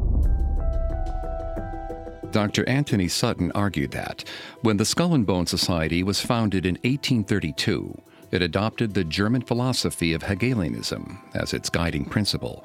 Dr. 2.32 2.68
Antony 2.70 3.08
Sutton 3.08 3.52
argued 3.54 3.92
that 3.92 4.24
when 4.62 4.78
the 4.78 4.86
Skull 4.86 5.16
and 5.16 5.26
Bone 5.26 5.48
Society 5.48 6.04
was 6.04 6.22
founded 6.22 6.66
in 6.66 6.76
1832, 6.76 8.02
it 8.32 8.42
adopted 8.44 8.94
the 8.94 9.04
German 9.04 9.42
philosophy 9.42 10.14
of 10.14 10.22
Hegelianism 10.22 11.20
as 11.34 11.54
its 11.54 11.70
guiding 11.70 12.06
principle. 12.06 12.64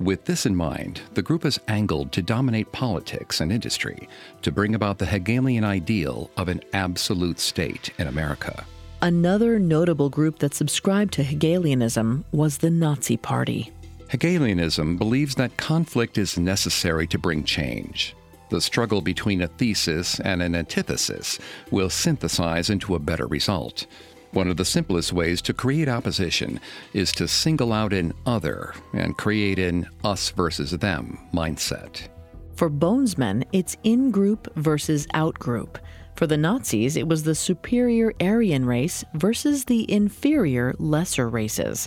With 0.00 0.24
this 0.24 0.44
in 0.44 0.56
mind, 0.56 1.00
the 1.14 1.22
group 1.22 1.44
is 1.44 1.60
angled 1.68 2.12
to 2.12 2.22
dominate 2.22 2.72
politics 2.72 3.40
and 3.40 3.52
industry 3.52 4.08
to 4.42 4.50
bring 4.50 4.74
about 4.74 4.98
the 4.98 5.06
Hegelian 5.06 5.64
ideal 5.64 6.30
of 6.36 6.48
an 6.48 6.62
absolute 6.72 7.38
state 7.38 7.90
in 7.98 8.08
America. 8.08 8.66
Another 9.00 9.58
notable 9.58 10.10
group 10.10 10.40
that 10.40 10.54
subscribed 10.54 11.12
to 11.14 11.22
Hegelianism 11.22 12.24
was 12.32 12.58
the 12.58 12.70
Nazi 12.70 13.16
Party. 13.16 13.70
Hegelianism 14.08 14.96
believes 14.96 15.34
that 15.36 15.56
conflict 15.56 16.18
is 16.18 16.38
necessary 16.38 17.06
to 17.06 17.18
bring 17.18 17.44
change. 17.44 18.14
The 18.48 18.60
struggle 18.60 19.00
between 19.00 19.42
a 19.42 19.48
thesis 19.48 20.20
and 20.20 20.40
an 20.40 20.54
antithesis 20.54 21.38
will 21.70 21.90
synthesize 21.90 22.70
into 22.70 22.94
a 22.94 23.00
better 23.00 23.26
result. 23.26 23.86
One 24.32 24.48
of 24.48 24.56
the 24.56 24.64
simplest 24.64 25.12
ways 25.12 25.40
to 25.42 25.54
create 25.54 25.88
opposition 25.88 26.60
is 26.92 27.10
to 27.12 27.26
single 27.26 27.72
out 27.72 27.92
an 27.92 28.12
other 28.26 28.74
and 28.92 29.16
create 29.16 29.58
an 29.58 29.88
us 30.04 30.30
versus 30.30 30.70
them 30.72 31.18
mindset. 31.32 32.08
For 32.54 32.70
Bonesmen, 32.70 33.44
it's 33.52 33.76
in 33.82 34.10
group 34.10 34.54
versus 34.56 35.06
out 35.14 35.38
group. 35.38 35.78
For 36.16 36.26
the 36.26 36.38
Nazis, 36.38 36.96
it 36.96 37.06
was 37.06 37.24
the 37.24 37.34
superior 37.34 38.12
Aryan 38.20 38.64
race 38.64 39.04
versus 39.12 39.66
the 39.66 39.90
inferior 39.92 40.74
lesser 40.78 41.28
races. 41.28 41.86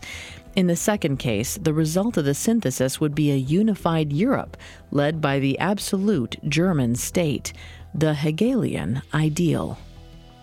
In 0.56 0.68
the 0.68 0.76
second 0.76 1.18
case, 1.18 1.58
the 1.58 1.74
result 1.74 2.18
of 2.18 2.26
the 2.26 2.34
synthesis 2.34 3.00
would 3.00 3.14
be 3.14 3.32
a 3.32 3.36
unified 3.36 4.12
Europe 4.12 4.58
led 4.92 5.22
by 5.22 5.40
the 5.40 5.58
absolute 5.60 6.38
German 6.50 6.96
state, 6.96 7.54
the 7.94 8.14
Hegelian 8.14 9.02
ideal. 9.14 9.78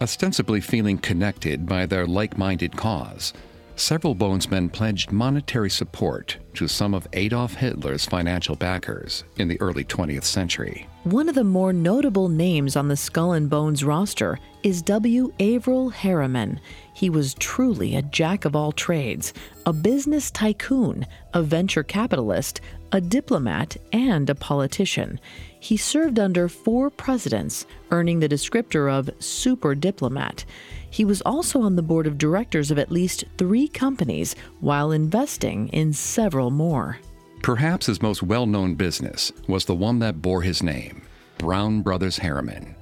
Ostensibly 0.01 0.61
feeling 0.61 0.99
connected 0.99 1.67
by 1.67 1.87
their 1.87 2.07
like 2.07 2.39
minded 2.39 2.77
cause, 2.77 3.33
several 3.75 4.15
Bonesmen 4.15 4.73
pledged 4.73 5.11
monetary 5.11 5.71
support 5.71 6.37
to 6.55 6.69
some 6.69 6.95
of 6.95 7.09
Adolf 7.13 7.55
Hitler's 7.55 8.07
financial 8.07 8.57
backers 8.57 9.25
in 9.39 9.49
the 9.49 9.61
early 9.61 9.85
20th 9.85 10.25
century. 10.25 10.87
One 11.07 11.29
of 11.29 11.37
the 11.37 11.45
more 11.45 11.73
notable 11.73 12.29
names 12.29 12.75
on 12.75 12.89
the 12.89 12.97
Skull 12.97 13.35
and 13.35 13.49
Bones 13.49 13.85
roster 13.85 14.41
is 14.65 14.83
W. 14.83 15.33
Averell 15.39 15.91
Harriman. 15.91 16.59
He 16.95 17.11
was 17.11 17.35
truly 17.35 17.95
a 17.95 18.03
jack 18.03 18.45
of 18.45 18.57
all 18.57 18.73
trades, 18.73 19.33
a 19.67 19.73
business 19.73 20.33
tycoon, 20.33 21.07
a 21.33 21.45
venture 21.45 21.85
capitalist, 21.85 22.61
a 22.91 23.01
diplomat, 23.01 23.77
and 23.93 24.29
a 24.29 24.35
politician. 24.35 25.21
He 25.61 25.77
served 25.77 26.19
under 26.19 26.49
four 26.49 26.91
presidents, 26.91 27.67
earning 27.93 28.19
the 28.19 28.29
descriptor 28.29 28.93
of 28.93 29.09
super 29.23 29.77
diplomat. 29.77 30.45
He 30.91 31.05
was 31.05 31.23
also 31.23 31.61
on 31.61 31.77
the 31.77 31.83
board 31.83 32.09
of 32.09 32.19
directors 32.19 32.73
of 32.73 32.81
at 32.81 32.91
least 32.91 33.23
three 33.39 33.69
companies 33.69 34.35
while 34.59 34.91
investing 34.91 35.69
in 35.69 35.93
several 35.93 36.51
more. 36.51 36.99
Perhaps 37.43 37.87
his 37.87 38.03
most 38.03 38.23
well 38.23 38.47
known 38.47 38.75
business 38.75 39.33
was 39.47 39.65
the 39.65 39.75
one 39.75 39.99
that 40.01 40.21
bore 40.21 40.43
his 40.43 40.63
name 40.63 41.03
Brown 41.39 41.83
Brothers 41.83 42.19
Harriman. 42.19 42.75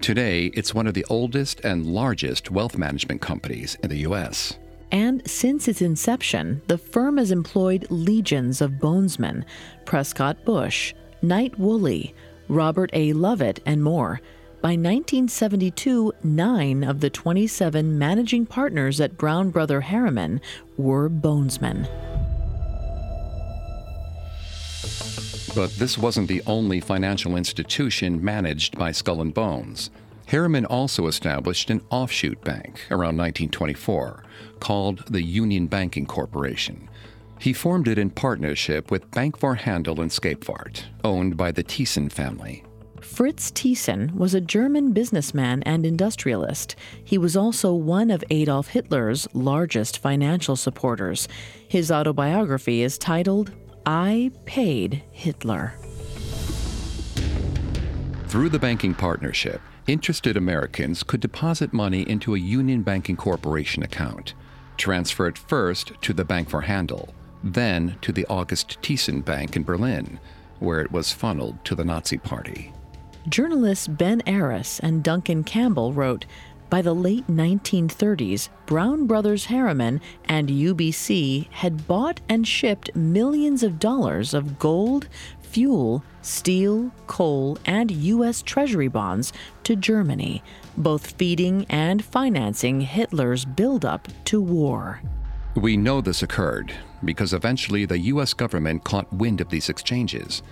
Today, 0.00 0.46
it's 0.54 0.74
one 0.74 0.86
of 0.86 0.94
the 0.94 1.06
oldest 1.08 1.60
and 1.60 1.86
largest 1.86 2.50
wealth 2.50 2.76
management 2.76 3.20
companies 3.20 3.76
in 3.82 3.88
the 3.88 3.98
U.S. 3.98 4.58
And 4.90 5.28
since 5.28 5.68
its 5.68 5.80
inception, 5.80 6.60
the 6.66 6.76
firm 6.76 7.16
has 7.16 7.30
employed 7.30 7.86
legions 7.88 8.60
of 8.60 8.72
bonesmen 8.72 9.44
Prescott 9.84 10.44
Bush, 10.44 10.92
Knight 11.22 11.58
Woolley, 11.58 12.14
Robert 12.48 12.90
A. 12.92 13.12
Lovett, 13.12 13.60
and 13.64 13.82
more. 13.82 14.20
By 14.60 14.70
1972, 14.70 16.12
nine 16.22 16.84
of 16.84 17.00
the 17.00 17.10
27 17.10 17.98
managing 17.98 18.46
partners 18.46 19.00
at 19.00 19.16
Brown 19.16 19.50
Brother 19.50 19.80
Harriman 19.80 20.40
were 20.76 21.08
bonesmen. 21.08 21.88
But 25.54 25.70
this 25.76 25.98
wasn't 25.98 26.28
the 26.28 26.42
only 26.46 26.80
financial 26.80 27.36
institution 27.36 28.24
managed 28.24 28.78
by 28.78 28.92
Skull 28.92 29.20
and 29.20 29.34
Bones. 29.34 29.90
Harriman 30.26 30.64
also 30.64 31.08
established 31.08 31.68
an 31.68 31.82
offshoot 31.90 32.42
bank 32.42 32.86
around 32.90 33.18
1924 33.18 34.24
called 34.60 35.04
the 35.08 35.22
Union 35.22 35.66
Banking 35.66 36.06
Corporation. 36.06 36.88
He 37.38 37.52
formed 37.52 37.88
it 37.88 37.98
in 37.98 38.08
partnership 38.08 38.90
with 38.90 39.10
Bank 39.10 39.36
for 39.36 39.56
Handel 39.56 40.00
and 40.00 40.10
Skapfart, 40.10 40.84
owned 41.04 41.36
by 41.36 41.52
the 41.52 41.64
Thyssen 41.64 42.10
family. 42.10 42.64
Fritz 43.02 43.50
Thyssen 43.50 44.14
was 44.14 44.32
a 44.32 44.40
German 44.40 44.92
businessman 44.92 45.62
and 45.64 45.84
industrialist. 45.84 46.76
He 47.04 47.18
was 47.18 47.36
also 47.36 47.74
one 47.74 48.10
of 48.10 48.24
Adolf 48.30 48.68
Hitler's 48.68 49.28
largest 49.34 49.98
financial 49.98 50.56
supporters. 50.56 51.28
His 51.68 51.90
autobiography 51.90 52.82
is 52.82 52.96
titled 52.96 53.52
I 53.84 54.30
Paid 54.44 55.02
Hitler. 55.10 55.74
Through 58.28 58.50
the 58.50 58.58
banking 58.58 58.94
partnership, 58.94 59.60
interested 59.86 60.36
Americans 60.36 61.02
could 61.02 61.20
deposit 61.20 61.72
money 61.72 62.02
into 62.08 62.34
a 62.34 62.38
Union 62.38 62.82
Banking 62.82 63.16
Corporation 63.16 63.82
account, 63.82 64.34
transfer 64.76 65.26
it 65.26 65.36
first 65.36 65.92
to 66.00 66.12
the 66.12 66.24
Bank 66.24 66.48
for 66.48 66.60
Handel, 66.62 67.12
then 67.42 67.96
to 68.02 68.12
the 68.12 68.26
August 68.26 68.78
Thyssen 68.82 69.24
Bank 69.24 69.56
in 69.56 69.64
Berlin, 69.64 70.20
where 70.60 70.80
it 70.80 70.92
was 70.92 71.12
funneled 71.12 71.64
to 71.64 71.74
the 71.74 71.84
Nazi 71.84 72.18
Party. 72.18 72.72
Journalists 73.28 73.88
Ben 73.88 74.22
Aris 74.26 74.80
and 74.80 75.02
Duncan 75.02 75.44
Campbell 75.44 75.92
wrote 75.92 76.24
By 76.72 76.80
the 76.80 76.94
late 76.94 77.26
1930s, 77.26 78.48
Brown 78.64 79.06
Brothers 79.06 79.44
Harriman 79.44 80.00
and 80.24 80.48
UBC 80.48 81.50
had 81.50 81.86
bought 81.86 82.22
and 82.30 82.48
shipped 82.48 82.96
millions 82.96 83.62
of 83.62 83.78
dollars 83.78 84.32
of 84.32 84.58
gold, 84.58 85.06
fuel, 85.42 86.02
steel, 86.22 86.90
coal, 87.06 87.58
and 87.66 87.90
U.S. 87.90 88.40
Treasury 88.40 88.88
bonds 88.88 89.34
to 89.64 89.76
Germany, 89.76 90.42
both 90.74 91.10
feeding 91.18 91.66
and 91.68 92.02
financing 92.02 92.80
Hitler's 92.80 93.44
buildup 93.44 94.08
to 94.24 94.40
war. 94.40 95.02
We 95.54 95.76
know 95.76 96.00
this 96.00 96.22
occurred 96.22 96.72
because 97.04 97.34
eventually 97.34 97.84
the 97.84 97.98
U.S. 97.98 98.32
government 98.32 98.82
caught 98.82 99.12
wind 99.12 99.42
of 99.42 99.50
these 99.50 99.68
exchanges. 99.68 100.42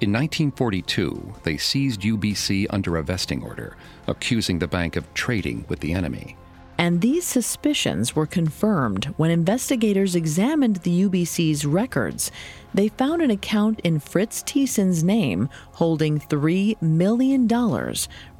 In 0.00 0.12
1942, 0.12 1.34
they 1.42 1.58
seized 1.58 2.00
UBC 2.00 2.66
under 2.70 2.96
a 2.96 3.02
vesting 3.02 3.42
order, 3.42 3.76
accusing 4.06 4.58
the 4.58 4.66
bank 4.66 4.96
of 4.96 5.12
trading 5.12 5.66
with 5.68 5.80
the 5.80 5.92
enemy. 5.92 6.38
And 6.78 7.02
these 7.02 7.26
suspicions 7.26 8.16
were 8.16 8.24
confirmed 8.24 9.12
when 9.18 9.30
investigators 9.30 10.14
examined 10.14 10.76
the 10.76 11.02
UBC's 11.02 11.66
records. 11.66 12.32
They 12.72 12.88
found 12.88 13.20
an 13.20 13.30
account 13.30 13.80
in 13.80 14.00
Fritz 14.00 14.42
Thyssen's 14.42 15.04
name 15.04 15.50
holding 15.72 16.18
$3 16.18 16.80
million, 16.80 17.46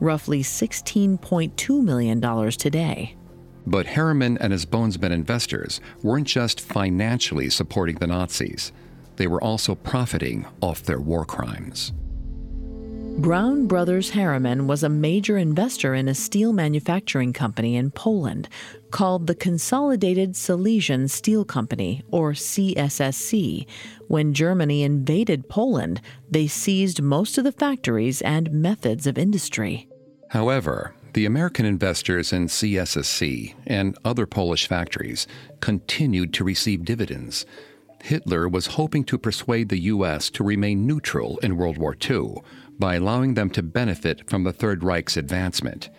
roughly 0.00 0.42
$16.2 0.42 1.82
million 1.82 2.50
today. 2.52 3.16
But 3.66 3.84
Harriman 3.84 4.38
and 4.38 4.54
his 4.54 4.64
Bonesmen 4.64 5.10
investors 5.10 5.82
weren't 6.02 6.26
just 6.26 6.58
financially 6.62 7.50
supporting 7.50 7.96
the 7.96 8.06
Nazis 8.06 8.72
they 9.20 9.26
were 9.26 9.44
also 9.44 9.74
profiting 9.74 10.46
off 10.62 10.82
their 10.82 10.98
war 10.98 11.26
crimes. 11.26 11.92
Brown 13.18 13.66
Brothers 13.66 14.08
Harriman 14.08 14.66
was 14.66 14.82
a 14.82 14.88
major 14.88 15.36
investor 15.36 15.94
in 15.94 16.08
a 16.08 16.14
steel 16.14 16.54
manufacturing 16.54 17.34
company 17.34 17.76
in 17.76 17.90
Poland 17.90 18.48
called 18.90 19.26
the 19.26 19.34
Consolidated 19.34 20.36
Silesian 20.36 21.06
Steel 21.06 21.44
Company, 21.44 22.02
or 22.10 22.32
CSSC. 22.32 23.66
When 24.08 24.32
Germany 24.32 24.84
invaded 24.84 25.50
Poland, 25.50 26.00
they 26.30 26.46
seized 26.46 27.02
most 27.02 27.36
of 27.36 27.44
the 27.44 27.52
factories 27.52 28.22
and 28.22 28.50
methods 28.50 29.06
of 29.06 29.18
industry. 29.18 29.86
However, 30.30 30.94
the 31.12 31.26
American 31.26 31.66
investors 31.66 32.32
in 32.32 32.46
CSSC 32.46 33.54
and 33.66 33.98
other 34.02 34.24
Polish 34.24 34.66
factories 34.66 35.26
continued 35.60 36.32
to 36.32 36.44
receive 36.44 36.86
dividends 36.86 37.44
Hitler 38.02 38.48
was 38.48 38.66
hoping 38.66 39.04
to 39.04 39.18
persuade 39.18 39.68
the 39.68 39.80
U.S. 39.80 40.30
to 40.30 40.44
remain 40.44 40.86
neutral 40.86 41.38
in 41.38 41.56
World 41.56 41.78
War 41.78 41.96
II 42.08 42.42
by 42.78 42.94
allowing 42.94 43.34
them 43.34 43.50
to 43.50 43.62
benefit 43.62 44.28
from 44.28 44.44
the 44.44 44.52
Third 44.52 44.82
Reich's 44.82 45.16
advancement. 45.16 45.90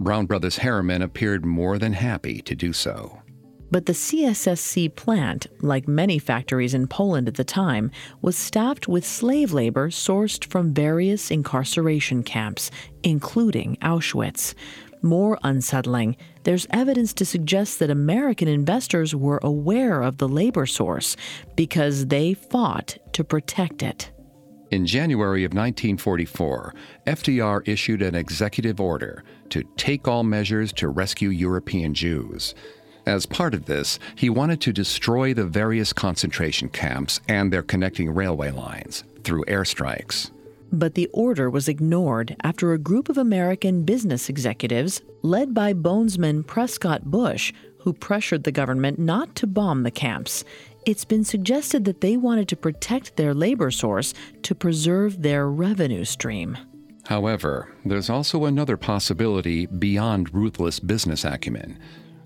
Brown 0.00 0.26
Brothers 0.26 0.58
Harriman 0.58 1.02
appeared 1.02 1.44
more 1.44 1.78
than 1.78 1.92
happy 1.92 2.40
to 2.42 2.54
do 2.54 2.72
so. 2.72 3.22
But 3.70 3.84
the 3.84 3.92
CSSC 3.92 4.94
plant, 4.94 5.46
like 5.60 5.86
many 5.86 6.18
factories 6.18 6.72
in 6.72 6.86
Poland 6.86 7.28
at 7.28 7.34
the 7.34 7.44
time, 7.44 7.90
was 8.22 8.36
staffed 8.36 8.88
with 8.88 9.04
slave 9.04 9.52
labor 9.52 9.90
sourced 9.90 10.44
from 10.44 10.72
various 10.72 11.30
incarceration 11.30 12.22
camps, 12.22 12.70
including 13.02 13.76
Auschwitz. 13.82 14.54
More 15.02 15.38
unsettling, 15.42 16.16
there's 16.42 16.66
evidence 16.70 17.12
to 17.14 17.24
suggest 17.24 17.78
that 17.78 17.90
American 17.90 18.48
investors 18.48 19.14
were 19.14 19.40
aware 19.42 20.02
of 20.02 20.18
the 20.18 20.28
labor 20.28 20.66
source 20.66 21.16
because 21.56 22.06
they 22.06 22.34
fought 22.34 22.98
to 23.12 23.24
protect 23.24 23.82
it. 23.82 24.10
In 24.70 24.84
January 24.84 25.44
of 25.44 25.52
1944, 25.52 26.74
FDR 27.06 27.66
issued 27.66 28.02
an 28.02 28.14
executive 28.14 28.80
order 28.80 29.24
to 29.48 29.62
take 29.76 30.06
all 30.06 30.24
measures 30.24 30.72
to 30.74 30.88
rescue 30.88 31.30
European 31.30 31.94
Jews. 31.94 32.54
As 33.06 33.24
part 33.24 33.54
of 33.54 33.64
this, 33.64 33.98
he 34.16 34.28
wanted 34.28 34.60
to 34.60 34.72
destroy 34.72 35.32
the 35.32 35.46
various 35.46 35.94
concentration 35.94 36.68
camps 36.68 37.20
and 37.28 37.50
their 37.50 37.62
connecting 37.62 38.10
railway 38.10 38.50
lines 38.50 39.04
through 39.24 39.44
airstrikes. 39.46 40.30
But 40.72 40.94
the 40.94 41.08
order 41.12 41.48
was 41.48 41.68
ignored 41.68 42.36
after 42.42 42.72
a 42.72 42.78
group 42.78 43.08
of 43.08 43.16
American 43.16 43.84
business 43.84 44.28
executives, 44.28 45.00
led 45.22 45.54
by 45.54 45.72
bonesman 45.72 46.46
Prescott 46.46 47.04
Bush, 47.04 47.52
who 47.80 47.92
pressured 47.92 48.44
the 48.44 48.52
government 48.52 48.98
not 48.98 49.34
to 49.36 49.46
bomb 49.46 49.82
the 49.82 49.90
camps. 49.90 50.44
It's 50.84 51.04
been 51.04 51.24
suggested 51.24 51.84
that 51.84 52.00
they 52.00 52.16
wanted 52.16 52.48
to 52.48 52.56
protect 52.56 53.16
their 53.16 53.34
labor 53.34 53.70
source 53.70 54.14
to 54.42 54.54
preserve 54.54 55.22
their 55.22 55.48
revenue 55.48 56.04
stream. 56.04 56.58
However, 57.06 57.74
there's 57.86 58.10
also 58.10 58.44
another 58.44 58.76
possibility 58.76 59.66
beyond 59.66 60.34
ruthless 60.34 60.78
business 60.80 61.24
acumen. 61.24 61.78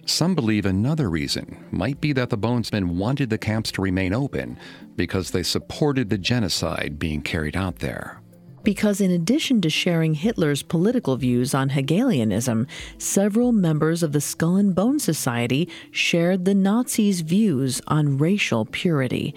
Some 0.06 0.34
believe 0.34 0.66
another 0.66 1.08
reason 1.08 1.64
might 1.70 2.00
be 2.00 2.12
that 2.14 2.30
the 2.30 2.38
Bonesmen 2.38 2.96
wanted 2.96 3.30
the 3.30 3.38
camps 3.38 3.70
to 3.72 3.82
remain 3.82 4.12
open 4.12 4.58
because 4.96 5.30
they 5.30 5.44
supported 5.44 6.10
the 6.10 6.18
genocide 6.18 6.98
being 6.98 7.22
carried 7.22 7.56
out 7.56 7.78
there. 7.78 8.21
Because 8.62 9.00
in 9.00 9.10
addition 9.10 9.60
to 9.60 9.70
sharing 9.70 10.14
Hitler's 10.14 10.62
political 10.62 11.16
views 11.16 11.54
on 11.54 11.70
Hegelianism, 11.70 12.66
several 12.98 13.52
members 13.52 14.02
of 14.02 14.12
the 14.12 14.20
Skull 14.20 14.56
and 14.56 14.74
Bone 14.74 14.98
Society 14.98 15.68
shared 15.90 16.44
the 16.44 16.54
Nazis' 16.54 17.20
views 17.20 17.80
on 17.88 18.18
racial 18.18 18.64
purity. 18.64 19.34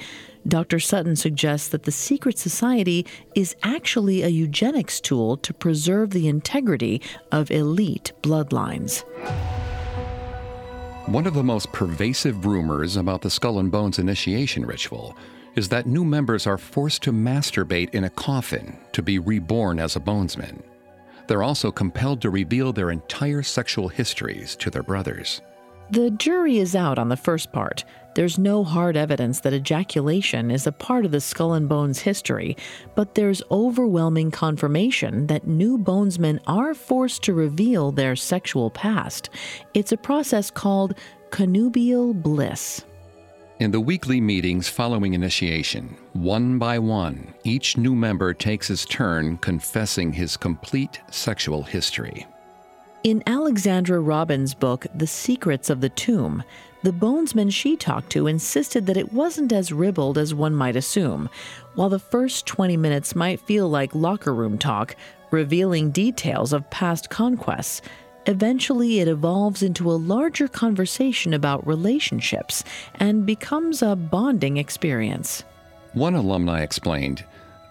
Dr. 0.48 0.80
Sutton 0.80 1.16
suggests 1.16 1.68
that 1.70 1.84
the 1.84 1.92
secret 1.92 2.38
society 2.38 3.06
is 3.34 3.56
actually 3.64 4.22
a 4.22 4.28
eugenics 4.28 5.00
tool 5.00 5.38
to 5.38 5.54
preserve 5.54 6.12
the 6.12 6.28
integrity 6.28 7.02
of 7.32 7.50
elite 7.50 8.12
bloodlines. 8.22 9.04
One 11.08 11.28
of 11.28 11.34
the 11.34 11.44
most 11.44 11.72
pervasive 11.72 12.46
rumors 12.46 12.96
about 12.96 13.22
the 13.22 13.30
Skull 13.30 13.60
and 13.60 13.72
Bones 13.72 14.00
initiation 14.00 14.66
ritual 14.66 15.16
is 15.56 15.70
that 15.70 15.86
new 15.86 16.04
members 16.04 16.46
are 16.46 16.58
forced 16.58 17.02
to 17.04 17.12
masturbate 17.12 17.90
in 17.92 18.04
a 18.04 18.10
coffin 18.10 18.78
to 18.92 19.02
be 19.02 19.20
reborn 19.20 19.80
as 19.80 19.96
a 19.96 20.00
bonesman. 20.00 20.62
They're 21.28 21.44
also 21.44 21.72
compelled 21.72 22.22
to 22.22 22.30
reveal 22.30 22.72
their 22.72 22.92
entire 22.92 23.42
sexual 23.42 23.88
histories 23.88 24.56
to 24.58 24.70
their 24.70 24.84
brothers. 24.84 25.42
The 25.92 26.10
jury 26.12 26.58
is 26.58 26.76
out 26.76 26.98
on 26.98 27.10
the 27.10 27.18
first 27.18 27.52
part. 27.52 27.86
There's 28.16 28.40
no 28.40 28.64
hard 28.64 28.98
evidence 28.98 29.42
that 29.42 29.54
ejaculation 29.54 30.50
is 30.50 30.66
a 30.66 30.72
part 30.72 31.06
of 31.06 31.12
the 31.12 31.22
skull 31.22 31.54
and 31.54 31.70
bones 31.70 32.00
history, 32.00 32.58
but 32.96 33.14
there's 33.14 33.44
overwhelming 33.52 34.32
confirmation 34.32 35.28
that 35.28 35.48
new 35.48 35.78
bonesmen 35.78 36.40
are 36.48 36.74
forced 36.74 37.24
to 37.24 37.34
reveal 37.34 37.92
their 37.92 38.16
sexual 38.16 38.72
past. 38.72 39.30
It's 39.74 39.92
a 39.92 39.98
process 39.98 40.50
called 40.50 40.96
connubial 41.30 42.14
bliss. 42.14 42.84
In 43.58 43.72
the 43.72 43.80
weekly 43.80 44.20
meetings 44.20 44.68
following 44.68 45.14
initiation, 45.14 45.96
one 46.12 46.60
by 46.60 46.78
one, 46.78 47.34
each 47.46 47.78
new 47.78 47.96
member 47.96 48.34
takes 48.34 48.68
his 48.68 48.84
turn 48.84 49.38
confessing 49.38 50.12
his 50.12 50.36
complete 50.36 51.00
sexual 51.10 51.64
history. 51.64 52.28
In 53.06 53.24
Alexandra 53.26 54.02
Robbins' 54.02 54.54
book, 54.54 54.88
The 54.94 55.08
Secrets 55.08 55.70
of 55.70 55.80
the 55.80 55.88
Tomb, 55.88 56.44
the 56.84 56.92
bonesman 56.92 57.50
she 57.50 57.78
talked 57.78 58.10
to 58.10 58.28
insisted 58.28 58.88
that 58.88 58.98
it 58.98 59.14
wasn't 59.14 59.54
as 59.54 59.72
ribald 59.72 60.18
as 60.18 60.34
one 60.34 60.54
might 60.54 60.76
assume. 60.76 61.30
While 61.76 61.90
the 61.90 61.98
first 61.98 62.46
20 62.46 62.76
minutes 62.76 63.16
might 63.16 63.40
feel 63.40 63.70
like 63.70 63.96
locker 63.96 64.34
room 64.34 64.58
talk, 64.58 64.98
revealing 65.32 65.92
details 65.92 66.52
of 66.52 66.70
past 66.72 67.10
conquests, 67.10 67.82
Eventually, 68.28 69.00
it 69.00 69.08
evolves 69.08 69.62
into 69.62 69.92
a 69.92 69.94
larger 69.94 70.48
conversation 70.48 71.34
about 71.34 71.66
relationships 71.68 72.64
and 72.96 73.26
becomes 73.26 73.82
a 73.82 73.96
bonding 73.96 74.58
experience. 74.58 75.44
One 75.94 76.16
alumni 76.16 76.62
explained 76.62 77.24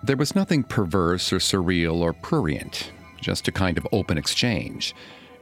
there 0.02 0.16
was 0.16 0.34
nothing 0.34 0.62
perverse 0.62 1.32
or 1.32 1.38
surreal 1.38 1.96
or 1.96 2.12
prurient, 2.12 2.92
just 3.20 3.48
a 3.48 3.52
kind 3.52 3.78
of 3.78 3.86
open 3.90 4.16
exchange. 4.16 4.94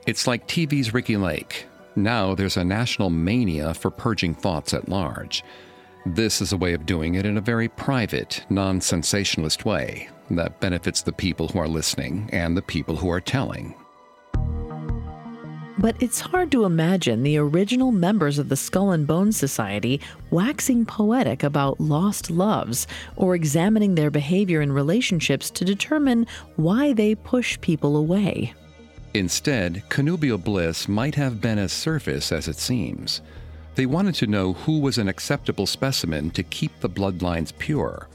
It's 0.06 0.26
like 0.26 0.46
TV's 0.46 0.94
Ricki 0.94 1.16
Lake. 1.16 1.66
Now 1.94 2.34
there's 2.34 2.56
a 2.56 2.64
national 2.64 3.10
mania 3.10 3.74
for 3.74 3.90
purging 3.90 4.34
thoughts 4.34 4.72
at 4.72 4.88
large. 4.88 5.44
This 6.06 6.40
is 6.40 6.52
a 6.52 6.56
way 6.56 6.72
of 6.72 6.86
doing 6.86 7.16
it 7.16 7.26
in 7.26 7.36
a 7.36 7.42
very 7.42 7.68
private, 7.68 8.44
non 8.48 8.80
sensationalist 8.80 9.64
way 9.64 10.08
that 10.30 10.60
benefits 10.60 11.02
the 11.02 11.12
people 11.12 11.48
who 11.48 11.58
are 11.58 11.68
listening 11.68 12.30
and 12.32 12.56
the 12.56 12.62
people 12.62 12.96
who 12.96 13.10
are 13.10 13.20
telling. 13.20 13.74
But 15.82 16.00
it's 16.00 16.20
hard 16.20 16.52
to 16.52 16.64
imagine 16.64 17.24
the 17.24 17.38
original 17.38 17.90
members 17.90 18.38
of 18.38 18.48
the 18.48 18.54
Skull 18.54 18.92
and 18.92 19.04
Bones 19.04 19.36
Society 19.36 20.00
waxing 20.30 20.86
poetic 20.86 21.42
about 21.42 21.80
lost 21.80 22.30
loves 22.30 22.86
or 23.16 23.34
examining 23.34 23.96
their 23.96 24.08
behavior 24.08 24.62
in 24.62 24.70
relationships 24.70 25.50
to 25.50 25.64
determine 25.64 26.28
why 26.54 26.92
they 26.92 27.16
push 27.16 27.60
people 27.60 27.96
away. 27.96 28.54
Instead, 29.14 29.82
connubial 29.88 30.38
bliss 30.38 30.86
might 30.86 31.16
have 31.16 31.40
been 31.40 31.58
as 31.58 31.72
surface 31.72 32.30
as 32.30 32.46
it 32.46 32.58
seems. 32.60 33.20
They 33.74 33.86
wanted 33.86 34.14
to 34.16 34.28
know 34.28 34.52
who 34.52 34.78
was 34.78 34.98
an 34.98 35.08
acceptable 35.08 35.66
specimen 35.66 36.30
to 36.30 36.44
keep 36.44 36.78
the 36.78 36.90
bloodlines 36.90 37.52
pure. 37.58 38.08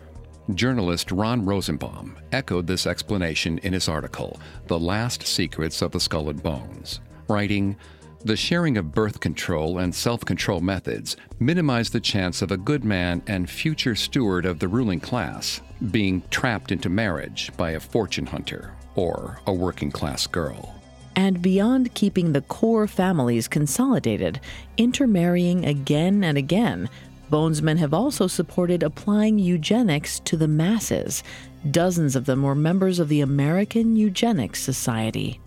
Journalist 0.55 1.11
Ron 1.11 1.43
Rosenbaum 1.45 2.15
echoed 2.31 2.65
this 2.65 2.87
explanation 2.87 3.57
in 3.57 3.73
his 3.73 3.89
article, 3.89 4.39
The 4.67 4.79
Last 4.79 5.27
Secrets 5.27 5.81
of 5.81 5.91
the 5.91 5.99
Skull 5.99 6.29
and 6.29 6.41
Bones 6.41 7.01
writing, 7.29 7.77
the 8.23 8.35
sharing 8.35 8.77
of 8.77 8.93
birth 8.93 9.19
control 9.19 9.77
and 9.77 9.93
self 9.93 10.25
control 10.25 10.59
methods 10.59 11.15
minimize 11.39 11.89
the 11.89 11.99
chance 11.99 12.41
of 12.41 12.51
a 12.51 12.57
good 12.57 12.83
man 12.83 13.21
and 13.27 13.49
future 13.49 13.95
steward 13.95 14.45
of 14.45 14.59
the 14.59 14.67
ruling 14.67 14.99
class 14.99 15.61
being 15.91 16.23
trapped 16.29 16.71
into 16.71 16.89
marriage 16.89 17.51
by 17.57 17.71
a 17.71 17.79
fortune 17.79 18.25
hunter 18.25 18.73
or 18.95 19.39
a 19.45 19.53
working 19.53 19.91
class 19.91 20.27
girl. 20.27 20.73
And 21.15 21.41
beyond 21.41 21.93
keeping 21.93 22.33
the 22.33 22.41
core 22.41 22.87
families 22.87 23.47
consolidated, 23.47 24.39
intermarrying 24.77 25.65
again 25.65 26.23
and 26.23 26.37
again, 26.37 26.89
Bonesmen 27.31 27.77
have 27.77 27.93
also 27.93 28.27
supported 28.27 28.83
applying 28.83 29.37
eugenics 29.37 30.19
to 30.21 30.37
the 30.37 30.47
masses. 30.47 31.23
Dozens 31.69 32.15
of 32.15 32.25
them 32.25 32.43
were 32.43 32.55
members 32.55 32.99
of 32.99 33.09
the 33.09 33.21
American 33.21 33.95
Eugenics 33.95 34.61
Society. 34.61 35.39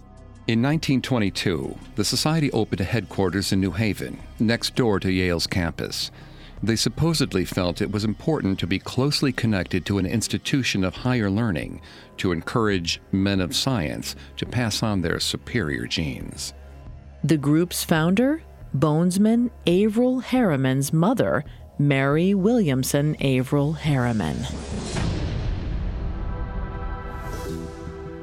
In 0.51 0.63
1922, 0.63 1.79
the 1.95 2.05
Society 2.05 2.51
opened 2.51 2.81
a 2.81 2.85
headquarters 2.85 3.53
in 3.53 3.61
New 3.61 3.71
Haven, 3.71 4.19
next 4.41 4.75
door 4.75 4.99
to 4.99 5.13
Yale's 5.13 5.47
campus. 5.47 6.11
They 6.61 6.75
supposedly 6.75 7.45
felt 7.45 7.81
it 7.81 7.93
was 7.93 8.03
important 8.03 8.59
to 8.59 8.67
be 8.67 8.81
closely 8.81 9.33
connected 9.33 9.87
to 9.87 9.99
an 9.99 10.07
institution 10.07 10.83
of 10.83 10.97
higher 10.97 11.31
learning 11.31 11.81
to 12.17 12.33
encourage 12.33 13.01
men 13.13 13.41
of 13.41 13.55
science 13.55 14.17
to 14.39 14.45
pass 14.45 14.83
on 14.83 15.03
their 15.03 15.21
superior 15.21 15.87
genes. 15.87 16.53
The 17.23 17.37
group's 17.37 17.85
founder, 17.85 18.43
bonesman 18.77 19.53
Averell 19.69 20.19
Harriman's 20.19 20.93
mother, 20.93 21.45
Mary 21.79 22.35
Williamson 22.35 23.15
Averell 23.21 23.75
Harriman. 23.75 24.39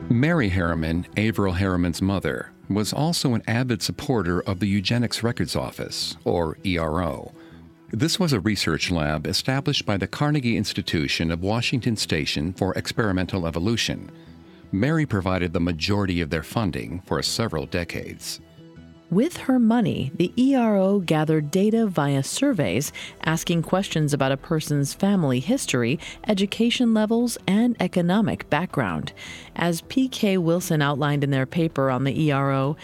Mary 0.10 0.48
Harriman, 0.48 1.06
Averell 1.18 1.56
Harriman's 1.56 2.02
mother, 2.02 2.52
was 2.70 2.94
also 2.94 3.34
an 3.34 3.44
avid 3.46 3.82
supporter 3.82 4.40
of 4.42 4.62
the 4.62 4.68
Eugenics 4.68 5.22
Records 5.22 5.54
Office, 5.54 6.16
or 6.24 6.58
ERO. 6.64 7.34
This 7.92 8.18
was 8.18 8.32
a 8.32 8.40
research 8.40 8.90
lab 8.90 9.28
established 9.28 9.86
by 9.86 9.98
the 9.98 10.08
Carnegie 10.08 10.56
Institution 10.56 11.30
of 11.30 11.44
Washington 11.44 11.98
Station 11.98 12.54
for 12.54 12.74
Experimental 12.76 13.46
Evolution. 13.46 14.10
Mary 14.72 15.06
provided 15.06 15.52
the 15.52 15.60
majority 15.60 16.22
of 16.22 16.30
their 16.30 16.44
funding 16.44 17.02
for 17.06 17.22
several 17.22 17.66
decades. 17.66 18.40
With 19.10 19.38
her 19.38 19.58
money, 19.58 20.12
the 20.16 20.34
ERO 20.36 21.00
gathered 21.00 21.50
data 21.50 21.88
via 21.88 22.24
surveys 22.24 22.92
asking 23.24 23.64
questions 23.64 24.14
about 24.14 24.34
a 24.34 24.38
person's 24.38 24.94
family 24.94 25.40
history, 25.40 25.98
education 26.28 26.94
levels, 26.94 27.38
and 27.48 27.78
economic 27.80 28.50
background. 28.50 29.14
As 29.56 29.80
P.K. 29.80 30.40
Wilson 30.40 30.82
outlined 30.82 31.24
in 31.24 31.32
their 31.32 31.46
paper 31.46 31.90
on 31.90 32.04
the 32.04 32.20
ERO, 32.30 32.76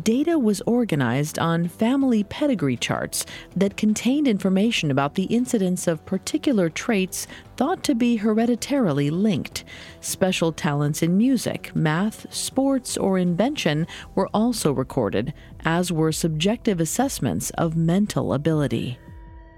data 0.00 0.38
was 0.38 0.62
organized 0.62 1.38
on 1.38 1.68
family 1.68 2.24
pedigree 2.24 2.76
charts 2.76 3.26
that 3.56 3.76
contained 3.76 4.26
information 4.26 4.90
about 4.90 5.16
the 5.16 5.24
incidence 5.24 5.86
of 5.86 6.06
particular 6.06 6.70
traits 6.70 7.26
thought 7.56 7.84
to 7.84 7.94
be 7.94 8.16
hereditarily 8.16 9.10
linked. 9.10 9.64
Special 10.00 10.52
talents 10.52 11.02
in 11.02 11.18
music, 11.18 11.74
math, 11.76 12.32
sports, 12.32 12.96
or 12.96 13.18
invention 13.18 13.86
were 14.14 14.28
also 14.32 14.72
recorded, 14.72 15.34
as 15.64 15.92
were 15.92 16.12
subjective 16.12 16.80
assessments 16.80 17.50
of 17.50 17.76
mental 17.76 18.34
ability. 18.34 18.98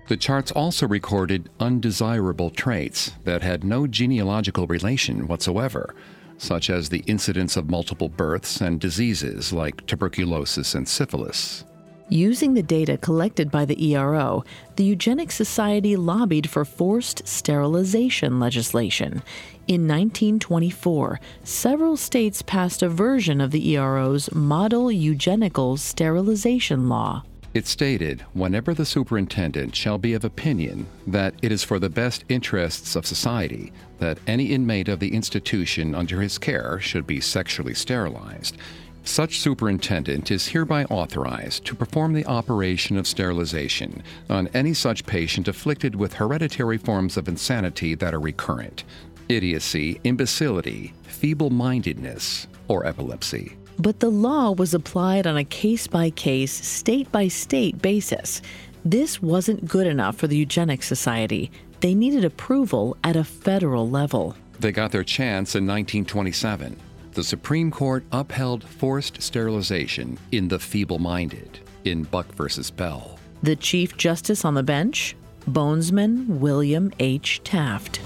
The 0.08 0.16
charts 0.16 0.50
also 0.52 0.86
recorded 0.86 1.48
undesirable 1.60 2.50
traits 2.50 3.12
that 3.24 3.42
had 3.42 3.64
no 3.64 3.86
genealogical 3.86 4.66
relation 4.66 5.26
whatsoever 5.26 5.94
such 6.38 6.70
as 6.70 6.88
the 6.88 7.04
incidence 7.06 7.56
of 7.56 7.70
multiple 7.70 8.08
births 8.08 8.60
and 8.60 8.80
diseases 8.80 9.52
like 9.52 9.86
tuberculosis 9.86 10.74
and 10.74 10.88
syphilis. 10.88 11.64
Using 12.10 12.52
the 12.52 12.62
data 12.62 12.98
collected 12.98 13.50
by 13.50 13.64
the 13.64 13.82
ERO, 13.92 14.44
the 14.76 14.84
Eugenics 14.84 15.34
Society 15.34 15.96
lobbied 15.96 16.50
for 16.50 16.64
forced 16.64 17.26
sterilization 17.26 18.38
legislation. 18.38 19.22
In 19.66 19.88
1924, 19.88 21.20
several 21.42 21.96
states 21.96 22.42
passed 22.42 22.82
a 22.82 22.88
version 22.88 23.40
of 23.40 23.50
the 23.50 23.74
ERO's 23.74 24.30
Model 24.34 24.92
Eugenical 24.92 25.78
Sterilization 25.78 26.90
Law. 26.90 27.22
It 27.54 27.66
stated, 27.66 28.20
whenever 28.34 28.74
the 28.74 28.84
superintendent 28.84 29.74
shall 29.74 29.96
be 29.96 30.12
of 30.12 30.22
opinion 30.22 30.86
that 31.06 31.32
it 31.40 31.50
is 31.50 31.64
for 31.64 31.78
the 31.78 31.88
best 31.88 32.26
interests 32.28 32.94
of 32.94 33.06
society 33.06 33.72
that 34.00 34.18
any 34.26 34.52
inmate 34.52 34.88
of 34.88 35.00
the 35.00 35.14
institution 35.14 35.94
under 35.94 36.20
his 36.20 36.36
care 36.36 36.78
should 36.78 37.06
be 37.06 37.20
sexually 37.20 37.74
sterilized, 37.74 38.58
such 39.04 39.40
superintendent 39.40 40.30
is 40.30 40.48
hereby 40.48 40.84
authorized 40.84 41.64
to 41.66 41.74
perform 41.74 42.12
the 42.12 42.26
operation 42.26 42.98
of 42.98 43.06
sterilization 43.06 44.02
on 44.28 44.48
any 44.48 44.74
such 44.74 45.06
patient 45.06 45.46
afflicted 45.48 45.94
with 45.94 46.14
hereditary 46.14 46.78
forms 46.78 47.16
of 47.16 47.28
insanity 47.28 47.94
that 47.94 48.14
are 48.14 48.20
recurrent, 48.20 48.84
idiocy, 49.28 50.00
imbecility, 50.04 50.92
feeble 51.02 51.50
mindedness, 51.50 52.46
or 52.68 52.86
epilepsy. 52.86 53.56
But 53.78 54.00
the 54.00 54.10
law 54.10 54.52
was 54.52 54.74
applied 54.74 55.26
on 55.26 55.36
a 55.36 55.44
case 55.44 55.86
by 55.86 56.10
case, 56.10 56.52
state 56.52 57.10
by 57.10 57.28
state 57.28 57.80
basis. 57.82 58.40
This 58.84 59.22
wasn't 59.22 59.66
good 59.66 59.86
enough 59.86 60.16
for 60.16 60.26
the 60.26 60.36
Eugenics 60.36 60.86
Society. 60.86 61.50
They 61.80 61.94
needed 61.94 62.24
approval 62.24 62.96
at 63.02 63.16
a 63.16 63.24
federal 63.24 63.88
level. 63.88 64.36
They 64.60 64.72
got 64.72 64.92
their 64.92 65.04
chance 65.04 65.54
in 65.54 65.66
1927. 65.66 66.76
The 67.12 67.24
Supreme 67.24 67.70
Court 67.70 68.04
upheld 68.12 68.64
forced 68.64 69.22
sterilization 69.22 70.18
in 70.32 70.48
the 70.48 70.58
feeble 70.58 70.98
minded 70.98 71.58
in 71.84 72.04
Buck 72.04 72.26
versus 72.34 72.70
Bell. 72.70 73.18
The 73.42 73.56
Chief 73.56 73.96
Justice 73.96 74.44
on 74.44 74.54
the 74.54 74.62
bench? 74.62 75.16
Bonesman 75.48 76.26
William 76.26 76.92
H. 76.98 77.42
Taft. 77.44 78.00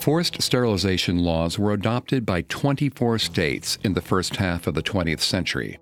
Forced 0.00 0.40
sterilization 0.40 1.18
laws 1.18 1.58
were 1.58 1.74
adopted 1.74 2.24
by 2.24 2.40
24 2.40 3.18
states 3.18 3.76
in 3.84 3.92
the 3.92 4.00
first 4.00 4.36
half 4.36 4.66
of 4.66 4.72
the 4.72 4.82
20th 4.82 5.20
century. 5.20 5.78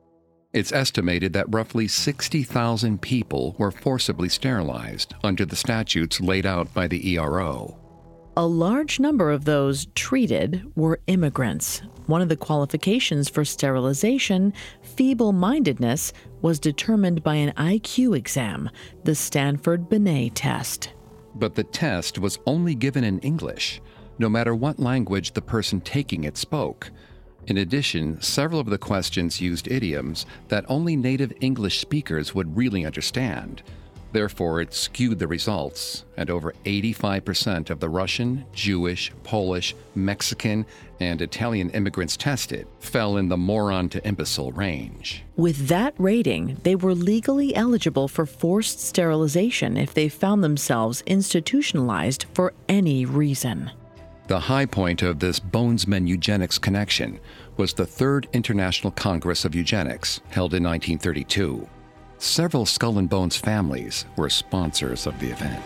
It's 0.52 0.72
estimated 0.72 1.32
that 1.34 1.54
roughly 1.54 1.86
60,000 1.86 3.00
people 3.00 3.54
were 3.60 3.70
forcibly 3.70 4.28
sterilized 4.28 5.14
under 5.22 5.46
the 5.46 5.54
statutes 5.54 6.20
laid 6.20 6.46
out 6.46 6.74
by 6.74 6.88
the 6.88 7.14
ERO. 7.14 7.78
A 8.36 8.44
large 8.44 8.98
number 8.98 9.30
of 9.30 9.44
those 9.44 9.86
treated 9.94 10.68
were 10.74 10.98
immigrants. 11.06 11.82
One 12.06 12.20
of 12.20 12.28
the 12.28 12.36
qualifications 12.36 13.28
for 13.28 13.44
sterilization, 13.44 14.52
feeble 14.82 15.32
mindedness, 15.32 16.12
was 16.42 16.58
determined 16.58 17.22
by 17.22 17.36
an 17.36 17.52
IQ 17.52 18.16
exam, 18.16 18.68
the 19.04 19.14
Stanford 19.14 19.88
Binet 19.88 20.34
test. 20.34 20.92
But 21.36 21.54
the 21.54 21.62
test 21.62 22.18
was 22.18 22.40
only 22.46 22.74
given 22.74 23.04
in 23.04 23.20
English, 23.20 23.80
no 24.18 24.28
matter 24.28 24.54
what 24.54 24.78
language 24.78 25.32
the 25.32 25.42
person 25.42 25.80
taking 25.80 26.24
it 26.24 26.36
spoke. 26.36 26.90
In 27.46 27.56
addition, 27.56 28.20
several 28.20 28.60
of 28.60 28.66
the 28.66 28.78
questions 28.78 29.40
used 29.40 29.68
idioms 29.68 30.26
that 30.48 30.66
only 30.68 30.96
native 30.96 31.32
English 31.40 31.78
speakers 31.78 32.34
would 32.34 32.56
really 32.56 32.84
understand. 32.84 33.62
Therefore, 34.12 34.62
it 34.62 34.72
skewed 34.72 35.18
the 35.18 35.26
results, 35.26 36.04
and 36.16 36.30
over 36.30 36.54
85% 36.64 37.68
of 37.68 37.78
the 37.78 37.90
Russian, 37.90 38.46
Jewish, 38.52 39.12
Polish, 39.22 39.74
Mexican, 39.94 40.64
and 40.98 41.20
Italian 41.20 41.70
immigrants 41.70 42.16
tested 42.16 42.66
fell 42.80 43.18
in 43.18 43.28
the 43.28 43.36
moron 43.36 43.88
to 43.90 44.06
imbecile 44.06 44.52
range. 44.52 45.24
With 45.36 45.68
that 45.68 45.94
rating, 45.98 46.58
they 46.62 46.74
were 46.74 46.94
legally 46.94 47.54
eligible 47.54 48.08
for 48.08 48.24
forced 48.24 48.80
sterilization 48.80 49.76
if 49.76 49.92
they 49.92 50.08
found 50.08 50.42
themselves 50.42 51.02
institutionalized 51.06 52.24
for 52.32 52.54
any 52.68 53.04
reason. 53.04 53.70
The 54.28 54.38
high 54.38 54.66
point 54.66 55.00
of 55.00 55.20
this 55.20 55.40
Bonesman 55.40 56.06
eugenics 56.06 56.58
connection 56.58 57.18
was 57.56 57.72
the 57.72 57.86
Third 57.86 58.28
International 58.34 58.90
Congress 58.90 59.46
of 59.46 59.54
Eugenics, 59.54 60.20
held 60.28 60.52
in 60.52 60.62
1932. 60.62 61.66
Several 62.18 62.66
Skull 62.66 62.98
and 62.98 63.08
Bones 63.08 63.38
families 63.38 64.04
were 64.18 64.28
sponsors 64.28 65.06
of 65.06 65.18
the 65.18 65.30
event. 65.30 65.64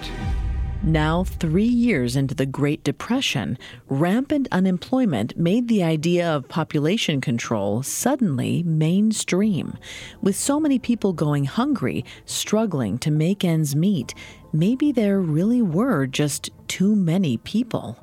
Now, 0.85 1.25
three 1.25 1.65
years 1.65 2.15
into 2.15 2.37
the 2.37 2.47
Great 2.47 2.85
Depression, 2.85 3.59
rampant 3.89 4.47
unemployment 4.53 5.37
made 5.37 5.67
the 5.67 5.83
idea 5.83 6.31
of 6.31 6.49
population 6.49 7.21
control 7.21 7.83
suddenly 7.83 8.63
mainstream. 8.63 9.77
With 10.21 10.37
so 10.37 10.61
many 10.61 10.79
people 10.79 11.13
going 11.13 11.47
hungry, 11.47 12.05
struggling 12.27 12.97
to 12.99 13.11
make 13.11 13.45
ends 13.45 13.75
meet, 13.75 14.15
maybe 14.53 14.93
there 14.93 15.21
really 15.21 15.63
were 15.63 16.07
just 16.07 16.51
too 16.69 16.95
many 16.95 17.39
people. 17.39 17.99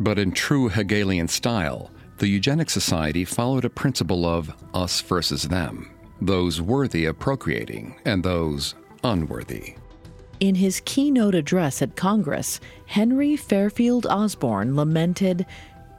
But 0.00 0.18
in 0.18 0.32
true 0.32 0.68
Hegelian 0.68 1.28
style, 1.28 1.90
the 2.18 2.28
Eugenic 2.28 2.70
Society 2.70 3.24
followed 3.24 3.64
a 3.64 3.70
principle 3.70 4.26
of 4.26 4.52
us 4.74 5.00
versus 5.00 5.44
them 5.44 5.90
those 6.20 6.60
worthy 6.60 7.04
of 7.04 7.16
procreating 7.16 7.94
and 8.04 8.24
those 8.24 8.74
unworthy. 9.04 9.76
In 10.40 10.56
his 10.56 10.82
keynote 10.84 11.34
address 11.34 11.80
at 11.82 11.96
Congress, 11.96 12.60
Henry 12.86 13.36
Fairfield 13.36 14.06
Osborn 14.06 14.74
lamented 14.74 15.46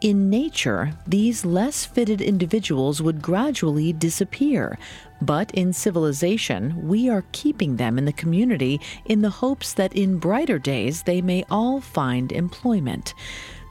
In 0.01 0.29
nature, 0.29 0.91
these 1.07 1.43
less 1.43 1.85
fitted 1.85 2.21
individuals 2.21 3.01
would 3.01 3.21
gradually 3.21 3.91
disappear, 3.91 4.77
but 5.21 5.51
in 5.51 5.73
civilization, 5.73 6.88
we 6.88 7.09
are 7.09 7.25
keeping 7.33 7.75
them 7.75 7.97
in 7.97 8.05
the 8.05 8.13
community 8.13 8.79
in 9.05 9.21
the 9.21 9.29
hopes 9.29 9.73
that 9.73 9.93
in 9.93 10.17
brighter 10.17 10.59
days 10.59 11.03
they 11.03 11.21
may 11.21 11.43
all 11.49 11.81
find 11.81 12.31
employment. 12.31 13.13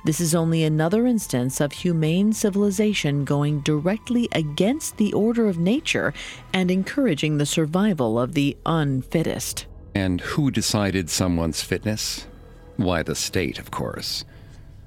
This 0.08 0.22
is 0.22 0.34
only 0.34 0.64
another 0.64 1.06
instance 1.06 1.60
of 1.60 1.70
humane 1.70 2.32
civilization 2.32 3.26
going 3.26 3.60
directly 3.60 4.26
against 4.32 4.96
the 4.96 5.12
order 5.12 5.48
of 5.48 5.58
nature 5.58 6.14
and 6.54 6.70
encouraging 6.70 7.36
the 7.36 7.44
survival 7.44 8.18
of 8.18 8.32
the 8.32 8.56
unfittest. 8.64 9.66
And 9.94 10.22
who 10.22 10.50
decided 10.50 11.10
someone's 11.10 11.60
fitness? 11.60 12.26
Why, 12.78 13.02
the 13.02 13.14
state, 13.14 13.58
of 13.58 13.70
course. 13.70 14.24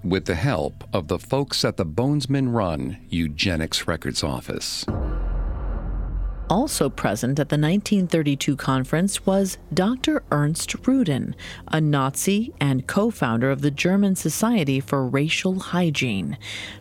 With 0.03 0.25
the 0.25 0.33
help 0.33 0.85
of 0.91 1.07
the 1.07 1.19
folks 1.19 1.63
at 1.63 1.77
the 1.77 1.85
Bonesman 1.85 2.51
Run 2.51 2.97
Eugenics 3.07 3.87
Records 3.87 4.23
Office. 4.23 4.87
Also 6.51 6.89
present 6.89 7.39
at 7.39 7.47
the 7.47 7.55
1932 7.55 8.57
conference 8.57 9.25
was 9.25 9.57
Dr. 9.73 10.21
Ernst 10.31 10.75
Rudin, 10.85 11.33
a 11.69 11.79
Nazi 11.79 12.53
and 12.59 12.85
co 12.85 13.09
founder 13.09 13.49
of 13.49 13.61
the 13.61 13.71
German 13.71 14.17
Society 14.17 14.81
for 14.81 15.07
Racial 15.07 15.59
Hygiene. 15.59 16.37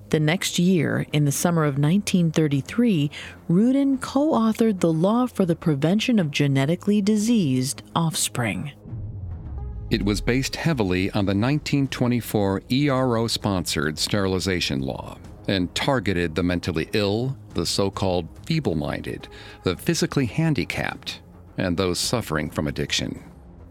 The 0.09 0.19
next 0.19 0.59
year, 0.59 1.07
in 1.13 1.25
the 1.25 1.31
summer 1.31 1.63
of 1.63 1.79
1933, 1.79 3.13
Rudin 3.47 3.99
co 3.99 4.33
authored 4.33 4.81
the 4.81 4.93
Law 4.93 5.29
for 5.29 5.47
the 5.47 5.55
Prevention 5.55 6.19
of 6.19 6.33
Genetically 6.33 7.01
Diseased 7.01 7.85
Offspring. 7.95 8.73
It 9.89 10.05
was 10.05 10.21
based 10.21 10.57
heavily 10.57 11.13
on 11.13 11.27
the 11.27 11.31
1924 11.31 12.63
ERO 12.71 13.29
sponsored 13.29 14.01
sterilization 14.01 14.81
law 14.81 15.17
and 15.47 15.73
targeted 15.77 16.35
the 16.35 16.43
mentally 16.43 16.89
ill, 16.93 17.37
the 17.55 17.67
so 17.67 17.91
called 17.91 18.29
feeble 18.47 18.75
minded, 18.75 19.29
the 19.63 19.77
physically 19.77 20.27
handicapped, 20.27 21.21
and 21.57 21.77
those 21.77 21.99
suffering 21.99 22.51
from 22.51 22.67
addiction. 22.67 23.23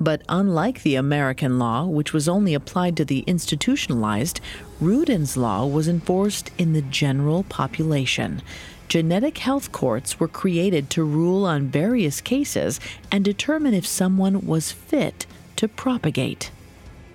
But 0.02 0.22
unlike 0.30 0.84
the 0.84 0.96
American 0.96 1.60
law, 1.60 1.86
which 1.86 2.14
was 2.14 2.30
only 2.30 2.54
applied 2.54 2.96
to 2.98 3.06
the 3.06 3.20
institutionalized, 3.28 4.40
Rudin's 4.80 5.36
law 5.36 5.66
was 5.66 5.90
enforced 5.90 6.52
in 6.58 6.72
the 6.72 6.82
general 6.82 7.44
population. 7.44 8.42
Genetic 8.88 9.40
health 9.40 9.72
courts 9.72 10.20
were 10.20 10.28
created 10.28 10.90
to 10.92 11.04
rule 11.04 11.46
on 11.46 11.68
various 11.68 12.22
cases 12.22 12.80
and 13.12 13.26
determine 13.26 13.74
if 13.74 13.86
someone 13.86 14.46
was 14.46 14.72
fit 14.72 15.26
to 15.58 15.68
propagate. 15.68 16.50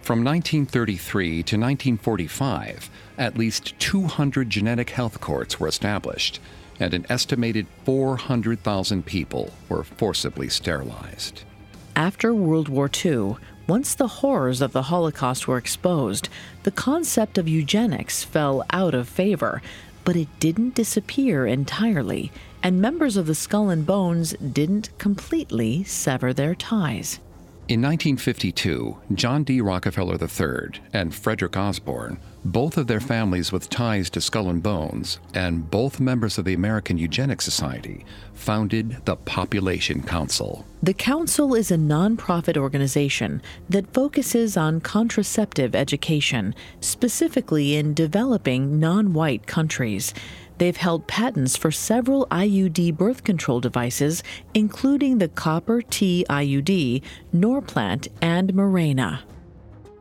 From 0.04 0.22
1933 0.22 1.28
to 1.44 1.56
1945, 1.56 2.90
at 3.16 3.38
least 3.38 3.72
200 3.78 4.50
genetic 4.50 4.90
health 4.90 5.18
courts 5.18 5.58
were 5.58 5.66
established, 5.66 6.40
and 6.78 6.92
an 6.92 7.06
estimated 7.08 7.66
400,000 7.86 9.06
people 9.06 9.48
were 9.70 9.82
forcibly 9.82 10.50
sterilized. 10.50 11.44
After 11.96 12.34
World 12.34 12.68
War 12.68 12.90
II, 13.02 13.36
once 13.66 13.94
the 13.94 14.20
horrors 14.20 14.60
of 14.60 14.72
the 14.72 14.82
Holocaust 14.82 15.48
were 15.48 15.56
exposed, 15.56 16.28
the 16.64 16.70
concept 16.70 17.38
of 17.38 17.48
eugenics 17.48 18.22
fell 18.22 18.62
out 18.68 18.92
of 18.92 19.08
favor, 19.08 19.62
but 20.04 20.16
it 20.16 20.28
didn't 20.38 20.74
disappear 20.74 21.46
entirely, 21.46 22.30
and 22.62 22.78
members 22.78 23.16
of 23.16 23.26
the 23.26 23.34
Skull 23.34 23.70
and 23.70 23.86
Bones 23.86 24.34
didn't 24.34 24.90
completely 24.98 25.82
sever 25.84 26.34
their 26.34 26.54
ties. 26.54 27.20
In 27.66 27.80
1952, 27.80 28.98
John 29.14 29.42
D. 29.42 29.62
Rockefeller 29.62 30.18
III 30.20 30.82
and 30.92 31.14
Frederick 31.14 31.56
Osborn, 31.56 32.18
both 32.44 32.76
of 32.76 32.88
their 32.88 33.00
families 33.00 33.52
with 33.52 33.70
ties 33.70 34.10
to 34.10 34.20
Skull 34.20 34.50
and 34.50 34.62
Bones, 34.62 35.18
and 35.32 35.70
both 35.70 35.98
members 35.98 36.36
of 36.36 36.44
the 36.44 36.52
American 36.52 36.98
Eugenics 36.98 37.46
Society, 37.46 38.04
founded 38.34 38.98
the 39.06 39.16
Population 39.16 40.02
Council. 40.02 40.66
The 40.82 40.92
Council 40.92 41.54
is 41.54 41.70
a 41.70 41.78
nonprofit 41.78 42.58
organization 42.58 43.40
that 43.70 43.94
focuses 43.94 44.58
on 44.58 44.82
contraceptive 44.82 45.74
education, 45.74 46.54
specifically 46.80 47.76
in 47.76 47.94
developing 47.94 48.78
non 48.78 49.14
white 49.14 49.46
countries. 49.46 50.12
They've 50.58 50.76
held 50.76 51.06
patents 51.06 51.56
for 51.56 51.70
several 51.70 52.26
IUD 52.26 52.96
birth 52.96 53.24
control 53.24 53.60
devices, 53.60 54.22
including 54.54 55.18
the 55.18 55.28
Copper 55.28 55.82
T 55.82 56.24
IUD, 56.30 57.02
Norplant, 57.34 58.08
and 58.22 58.52
Mirena. 58.54 59.20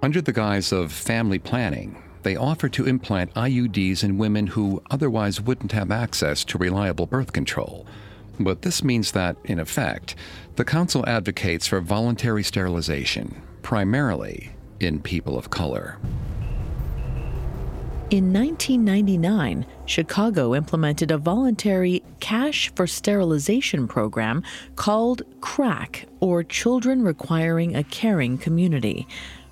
Under 0.02 0.22
the 0.22 0.34
guise 0.34 0.72
of 0.72 0.92
family 0.92 1.40
planning, 1.40 2.02
they 2.24 2.36
offer 2.36 2.70
to 2.70 2.86
implant 2.86 3.34
IUDs 3.34 4.04
in 4.04 4.18
women 4.18 4.48
who 4.48 4.82
otherwise 4.92 5.42
wouldn't 5.42 5.72
have 5.72 5.92
access 5.92 6.44
to 6.46 6.58
reliable 6.58 7.06
birth 7.06 7.34
control. 7.34 7.86
But 8.40 8.62
this 8.62 8.84
means 8.84 9.12
that, 9.12 9.38
in 9.44 9.60
effect, 9.60 10.16
the 10.56 10.66
Council 10.66 11.04
advocates 11.08 11.68
for 11.68 11.80
voluntary 11.82 12.44
sterilization, 12.44 13.42
primarily 13.62 14.52
in 14.80 15.02
people 15.02 15.38
of 15.38 15.50
color. 15.50 15.98
In 18.10 18.32
1999, 18.32 19.66
Chicago 19.86 20.54
implemented 20.54 21.10
a 21.10 21.18
voluntary 21.18 22.04
cash 22.20 22.72
for 22.76 22.86
sterilization 22.86 23.88
program 23.88 24.44
called 24.76 25.24
CRACK, 25.42 26.06
or 26.20 26.44
Children 26.44 27.04
Requiring 27.04 27.76
a 27.76 27.84
Caring 27.84 28.38
Community. 28.38 29.08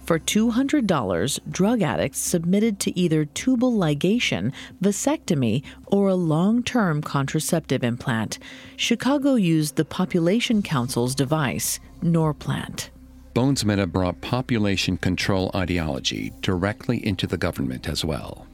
For 0.05 0.19
$200, 0.19 1.39
drug 1.49 1.81
addicts 1.81 2.19
submitted 2.19 2.79
to 2.81 2.99
either 2.99 3.25
tubal 3.25 3.73
ligation, 3.73 4.51
vasectomy, 4.83 5.63
or 5.87 6.09
a 6.09 6.15
long 6.15 6.61
term 6.61 7.01
contraceptive 7.01 7.83
implant. 7.83 8.37
Chicago 8.75 9.35
used 9.35 9.75
the 9.75 9.85
Population 9.85 10.61
Council's 10.61 11.15
device, 11.15 11.79
Norplant. 12.03 12.89
Bonesmen 13.33 13.77
have 13.77 13.93
brought 13.93 14.19
population 14.19 14.97
control 14.97 15.51
ideology 15.55 16.33
directly 16.41 17.05
into 17.05 17.25
the 17.25 17.37
government 17.37 17.87
as 17.87 18.03
well. 18.03 18.45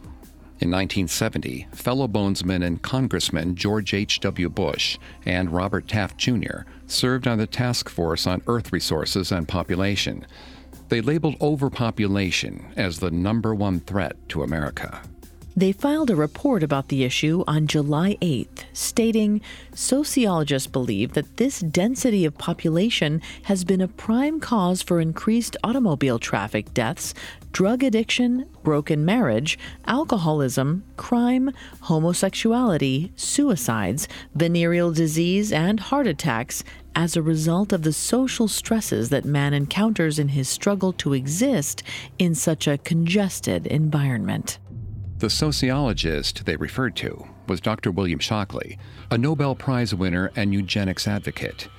In 0.59 0.71
1970, 0.71 1.67
fellow 1.71 2.07
Bonesmen 2.07 2.63
and 2.63 2.81
Congressman 2.81 3.55
George 3.55 3.93
H.W. 3.93 4.49
Bush 4.49 4.99
and 5.25 5.51
Robert 5.51 5.87
Taft 5.87 6.17
Jr. 6.17 6.61
served 6.85 7.27
on 7.27 7.39
the 7.39 7.47
Task 7.47 7.89
Force 7.89 8.27
on 8.27 8.43
Earth 8.47 8.71
Resources 8.71 9.31
and 9.31 9.47
Population. 9.47 10.25
They 10.89 11.01
labeled 11.01 11.37
overpopulation 11.41 12.65
as 12.75 12.99
the 12.99 13.11
number 13.11 13.55
one 13.55 13.79
threat 13.79 14.15
to 14.29 14.43
America. 14.43 15.01
They 15.58 15.72
filed 15.72 16.12
a 16.12 16.15
report 16.15 16.62
about 16.62 16.89
the 16.89 17.04
issue 17.04 17.43
on 17.48 17.65
July 17.65 18.15
8th, 18.22 18.65
stating 18.74 19.41
sociologists 19.74 20.67
believe 20.67 21.13
that 21.13 21.38
this 21.38 21.62
density 21.62 22.26
of 22.26 22.38
population 22.38 23.24
has 23.46 23.63
been 23.63 23.82
a 23.82 23.88
prime 23.88 24.39
cause 24.39 24.84
for 24.84 25.02
increased 25.02 25.58
automobile 25.63 26.20
traffic 26.20 26.76
deaths, 26.76 27.15
drug 27.54 27.82
addiction, 27.82 28.46
broken 28.62 29.04
marriage, 29.04 29.58
alcoholism, 29.88 30.84
crime, 30.96 31.52
homosexuality, 31.86 33.12
suicides, 33.15 34.08
venereal 34.36 34.91
disease, 34.91 35.52
and 35.52 35.80
heart 35.80 36.06
attacks 36.06 36.63
as 36.96 37.15
a 37.15 37.22
result 37.24 37.74
of 37.74 37.82
the 37.82 37.93
social 37.93 38.48
stresses 38.48 39.10
that 39.10 39.26
man 39.26 39.56
encounters 39.56 40.20
in 40.20 40.30
his 40.30 40.48
struggle 40.48 40.93
to 40.93 41.13
exist 41.13 41.82
in 42.20 42.36
such 42.36 42.67
a 42.67 42.78
congested 42.78 43.65
environment. 43.65 44.60
The 45.19 45.32
sociologist 45.32 46.45
they 46.45 46.58
referred 46.58 46.95
to 46.97 47.27
was 47.47 47.60
Dr. 47.60 47.89
William 47.89 48.19
Shockley, 48.19 48.77
a 49.10 49.17
Nobel 49.17 49.56
Prize 49.56 49.91
winner 49.95 50.32
and 50.36 50.53
eugenics 50.53 51.08
advocate. 51.08 51.69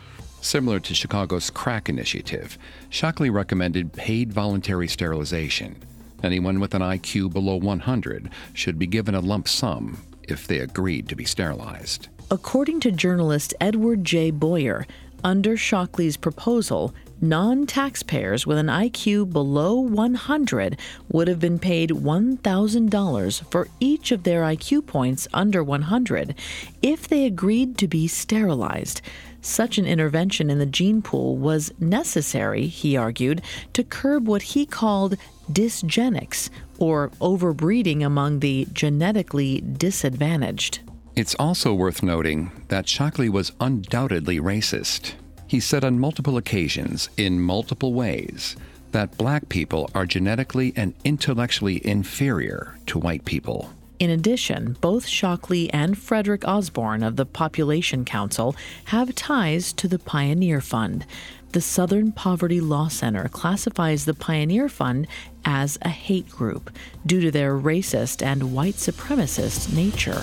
Similar 0.40 0.80
to 0.80 0.94
Chicago's 0.94 1.48
CRACK 1.48 1.88
initiative, 1.88 2.58
Shockley 2.90 3.30
recommended 3.30 3.92
paid 3.92 4.32
voluntary 4.32 4.88
sterilization. 4.88 5.76
Anyone 6.20 6.58
with 6.58 6.74
an 6.74 6.82
IQ 6.82 7.32
below 7.32 7.54
100 7.54 8.28
should 8.54 8.76
be 8.76 8.88
given 8.88 9.14
a 9.14 9.20
lump 9.20 9.46
sum 9.46 9.98
if 10.24 10.48
they 10.48 10.58
agreed 10.58 11.08
to 11.08 11.14
be 11.14 11.24
sterilized. 11.24 12.08
According 12.32 12.80
to 12.80 12.90
journalist 12.90 13.54
Edward 13.60 14.02
J. 14.02 14.32
Boyer, 14.32 14.84
under 15.24 15.56
Shockley's 15.56 16.16
proposal, 16.16 16.94
non 17.20 17.66
taxpayers 17.66 18.46
with 18.46 18.58
an 18.58 18.66
IQ 18.66 19.32
below 19.32 19.74
100 19.74 20.78
would 21.10 21.28
have 21.28 21.40
been 21.40 21.58
paid 21.58 21.90
$1,000 21.90 23.50
for 23.50 23.68
each 23.80 24.12
of 24.12 24.22
their 24.22 24.42
IQ 24.42 24.86
points 24.86 25.26
under 25.32 25.62
100 25.64 26.34
if 26.82 27.08
they 27.08 27.24
agreed 27.24 27.76
to 27.78 27.88
be 27.88 28.06
sterilized. 28.06 29.00
Such 29.40 29.78
an 29.78 29.86
intervention 29.86 30.50
in 30.50 30.58
the 30.58 30.66
gene 30.66 31.00
pool 31.00 31.36
was 31.36 31.72
necessary, 31.78 32.66
he 32.66 32.96
argued, 32.96 33.42
to 33.72 33.84
curb 33.84 34.26
what 34.26 34.42
he 34.42 34.66
called 34.66 35.16
dysgenics, 35.50 36.50
or 36.78 37.10
overbreeding 37.20 38.04
among 38.04 38.40
the 38.40 38.66
genetically 38.72 39.60
disadvantaged. 39.60 40.80
It's 41.18 41.34
also 41.34 41.74
worth 41.74 42.00
noting 42.00 42.52
that 42.68 42.88
Shockley 42.88 43.28
was 43.28 43.50
undoubtedly 43.60 44.38
racist. 44.38 45.14
He 45.48 45.58
said 45.58 45.82
on 45.82 45.98
multiple 45.98 46.36
occasions, 46.36 47.08
in 47.16 47.40
multiple 47.40 47.92
ways, 47.92 48.54
that 48.92 49.18
black 49.18 49.48
people 49.48 49.90
are 49.96 50.06
genetically 50.06 50.72
and 50.76 50.94
intellectually 51.02 51.84
inferior 51.84 52.78
to 52.86 53.00
white 53.00 53.24
people. 53.24 53.74
In 53.98 54.10
addition, 54.10 54.76
both 54.80 55.08
Shockley 55.08 55.68
and 55.72 55.98
Frederick 55.98 56.46
Osborn 56.46 57.02
of 57.02 57.16
the 57.16 57.26
Population 57.26 58.04
Council 58.04 58.54
have 58.84 59.12
ties 59.16 59.72
to 59.72 59.88
the 59.88 59.98
Pioneer 59.98 60.60
Fund. 60.60 61.04
The 61.50 61.60
Southern 61.60 62.12
Poverty 62.12 62.60
Law 62.60 62.86
Center 62.86 63.28
classifies 63.28 64.04
the 64.04 64.14
Pioneer 64.14 64.68
Fund 64.68 65.08
as 65.44 65.78
a 65.82 65.88
hate 65.88 66.30
group 66.30 66.70
due 67.04 67.20
to 67.22 67.32
their 67.32 67.58
racist 67.58 68.24
and 68.24 68.54
white 68.54 68.76
supremacist 68.76 69.74
nature. 69.74 70.22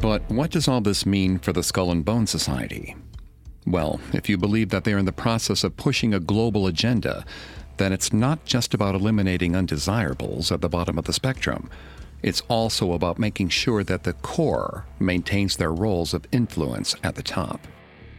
But 0.00 0.22
what 0.30 0.50
does 0.50 0.68
all 0.68 0.80
this 0.80 1.04
mean 1.04 1.38
for 1.38 1.52
the 1.52 1.62
Skull 1.62 1.90
and 1.90 2.04
Bone 2.04 2.26
Society? 2.26 2.94
Well, 3.66 4.00
if 4.12 4.28
you 4.28 4.38
believe 4.38 4.70
that 4.70 4.84
they 4.84 4.92
are 4.92 4.98
in 4.98 5.04
the 5.04 5.12
process 5.12 5.64
of 5.64 5.76
pushing 5.76 6.14
a 6.14 6.20
global 6.20 6.66
agenda, 6.66 7.24
then 7.78 7.92
it's 7.92 8.12
not 8.12 8.44
just 8.44 8.74
about 8.74 8.94
eliminating 8.94 9.56
undesirables 9.56 10.52
at 10.52 10.60
the 10.60 10.68
bottom 10.68 10.98
of 10.98 11.04
the 11.04 11.12
spectrum. 11.12 11.68
It's 12.22 12.42
also 12.48 12.92
about 12.92 13.18
making 13.18 13.48
sure 13.50 13.84
that 13.84 14.04
the 14.04 14.12
core 14.12 14.86
maintains 14.98 15.56
their 15.56 15.72
roles 15.72 16.14
of 16.14 16.26
influence 16.32 16.94
at 17.02 17.16
the 17.16 17.22
top. 17.22 17.66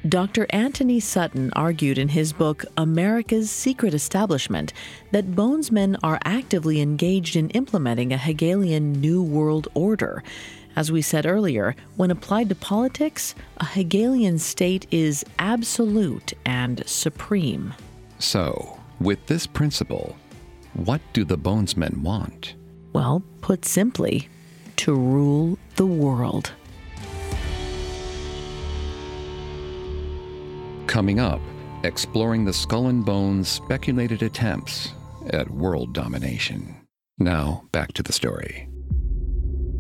Dr. 0.08 0.48
Antony 0.52 1.02
Sutton 1.02 1.52
argued 1.58 1.98
in 1.98 2.10
his 2.10 2.32
book 2.32 2.64
America's 2.78 3.52
Secret 3.52 3.94
Establishment 3.94 4.72
that 5.12 5.36
Bonesmen 5.36 5.98
are 6.02 6.20
actively 6.24 6.80
engaged 6.80 7.36
in 7.36 7.50
implementing 7.50 8.14
a 8.14 8.18
Hegelian 8.18 8.94
New 8.94 9.22
World 9.22 9.68
Order. 9.74 10.24
As 10.80 10.94
we 10.94 11.02
said 11.02 11.26
earlier, 11.26 11.76
when 11.98 12.10
applied 12.10 12.48
to 12.48 12.56
politics, 12.56 13.36
a 13.58 13.66
Hegelian 13.66 14.40
state 14.40 14.88
is 14.92 15.26
absolute 15.38 16.32
and 16.46 16.88
supreme. 16.88 17.74
So, 18.20 18.80
with 19.02 19.26
this 19.26 19.46
principle, 19.46 20.16
what 20.76 21.02
do 21.12 21.26
the 21.26 21.38
Bonesmen 21.38 21.98
want? 21.98 22.56
Well, 22.94 23.22
put 23.42 23.66
simply, 23.66 24.30
to 24.78 24.94
rule 24.94 25.60
the 25.76 25.86
world. 25.86 26.54
Coming 30.88 31.20
up, 31.20 31.42
exploring 31.84 32.46
the 32.46 32.54
Skull 32.54 32.88
and 32.88 33.04
Bones' 33.06 33.50
speculated 33.50 34.24
attempts 34.24 34.94
at 35.32 35.52
world 35.52 35.94
domination. 35.94 36.74
Now, 37.18 37.66
back 37.74 37.92
to 37.96 38.02
the 38.02 38.14
story. 38.14 38.69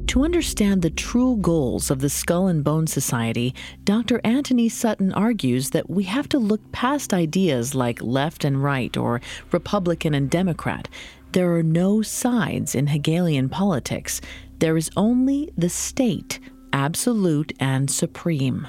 To 0.09 0.23
understand 0.23 0.81
the 0.81 0.89
true 0.89 1.37
goals 1.37 1.91
of 1.91 1.99
the 1.99 2.09
Skull 2.09 2.47
and 2.47 2.63
Bone 2.63 2.87
Society, 2.87 3.53
Dr. 3.83 4.19
Antony 4.23 4.67
Sutton 4.67 5.13
argues 5.13 5.69
that 5.69 5.87
we 5.87 6.03
have 6.05 6.27
to 6.29 6.39
look 6.39 6.71
past 6.71 7.13
ideas 7.13 7.75
like 7.75 8.01
left 8.01 8.43
and 8.43 8.63
right 8.63 8.97
or 8.97 9.21
Republican 9.51 10.15
and 10.15 10.27
Democrat. 10.27 10.89
There 11.33 11.53
are 11.53 11.61
no 11.61 12.01
sides 12.01 12.73
in 12.73 12.87
Hegelian 12.87 13.49
politics. 13.49 14.19
There 14.57 14.77
is 14.77 14.89
only 14.97 15.51
the 15.55 15.69
state, 15.69 16.39
absolute 16.73 17.53
and 17.59 17.87
supreme. 17.87 18.67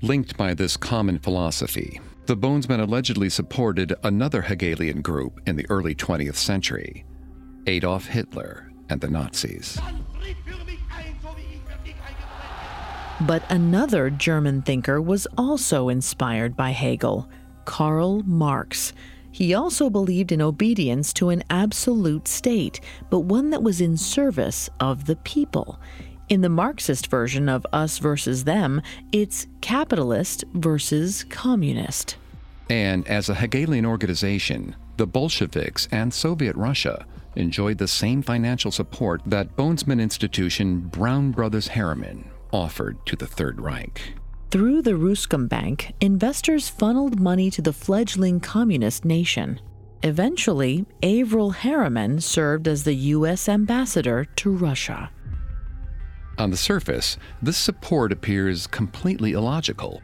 Linked 0.00 0.38
by 0.38 0.54
this 0.54 0.78
common 0.78 1.18
philosophy, 1.18 2.00
the 2.24 2.36
Bonesmen 2.36 2.80
allegedly 2.80 3.28
supported 3.28 3.92
another 4.04 4.40
Hegelian 4.40 5.02
group 5.02 5.38
in 5.46 5.56
the 5.56 5.66
early 5.68 5.94
20th 5.94 6.36
century 6.36 7.04
Adolf 7.66 8.06
Hitler 8.06 8.71
and 8.92 9.00
the 9.00 9.08
Nazis. 9.08 9.80
But 13.22 13.42
another 13.50 14.10
German 14.10 14.62
thinker 14.62 15.00
was 15.00 15.26
also 15.38 15.88
inspired 15.88 16.56
by 16.56 16.70
Hegel, 16.70 17.28
Karl 17.64 18.22
Marx. 18.24 18.92
He 19.30 19.54
also 19.54 19.88
believed 19.88 20.32
in 20.32 20.42
obedience 20.42 21.12
to 21.14 21.30
an 21.30 21.42
absolute 21.48 22.28
state, 22.28 22.80
but 23.10 23.20
one 23.20 23.50
that 23.50 23.62
was 23.62 23.80
in 23.80 23.96
service 23.96 24.68
of 24.80 25.06
the 25.06 25.16
people. 25.16 25.78
In 26.28 26.40
the 26.40 26.48
Marxist 26.48 27.06
version 27.06 27.48
of 27.48 27.66
us 27.72 27.98
versus 27.98 28.44
them, 28.44 28.82
it's 29.12 29.46
capitalist 29.60 30.44
versus 30.54 31.24
communist. 31.24 32.16
And 32.68 33.06
as 33.06 33.28
a 33.28 33.34
Hegelian 33.34 33.86
organization, 33.86 34.74
the 34.96 35.06
Bolsheviks 35.06 35.88
and 35.90 36.12
Soviet 36.12 36.56
Russia 36.56 37.06
enjoyed 37.36 37.78
the 37.78 37.88
same 37.88 38.22
financial 38.22 38.70
support 38.70 39.22
that 39.26 39.56
Bonesman 39.56 40.00
institution 40.00 40.80
Brown 40.80 41.30
Brothers 41.30 41.68
Harriman 41.68 42.30
offered 42.52 43.04
to 43.06 43.16
the 43.16 43.26
Third 43.26 43.60
Reich. 43.60 44.14
Through 44.50 44.82
the 44.82 44.92
Ruscom 44.92 45.48
Bank, 45.48 45.94
investors 46.00 46.68
funneled 46.68 47.18
money 47.18 47.50
to 47.50 47.62
the 47.62 47.72
fledgling 47.72 48.38
communist 48.38 49.04
nation. 49.04 49.60
Eventually, 50.02 50.84
Averell 51.02 51.54
Harriman 51.54 52.20
served 52.20 52.68
as 52.68 52.84
the 52.84 52.94
U.S. 52.94 53.48
ambassador 53.48 54.26
to 54.36 54.50
Russia. 54.50 55.10
On 56.38 56.50
the 56.50 56.56
surface, 56.56 57.16
this 57.40 57.56
support 57.56 58.12
appears 58.12 58.66
completely 58.66 59.32
illogical. 59.32 60.02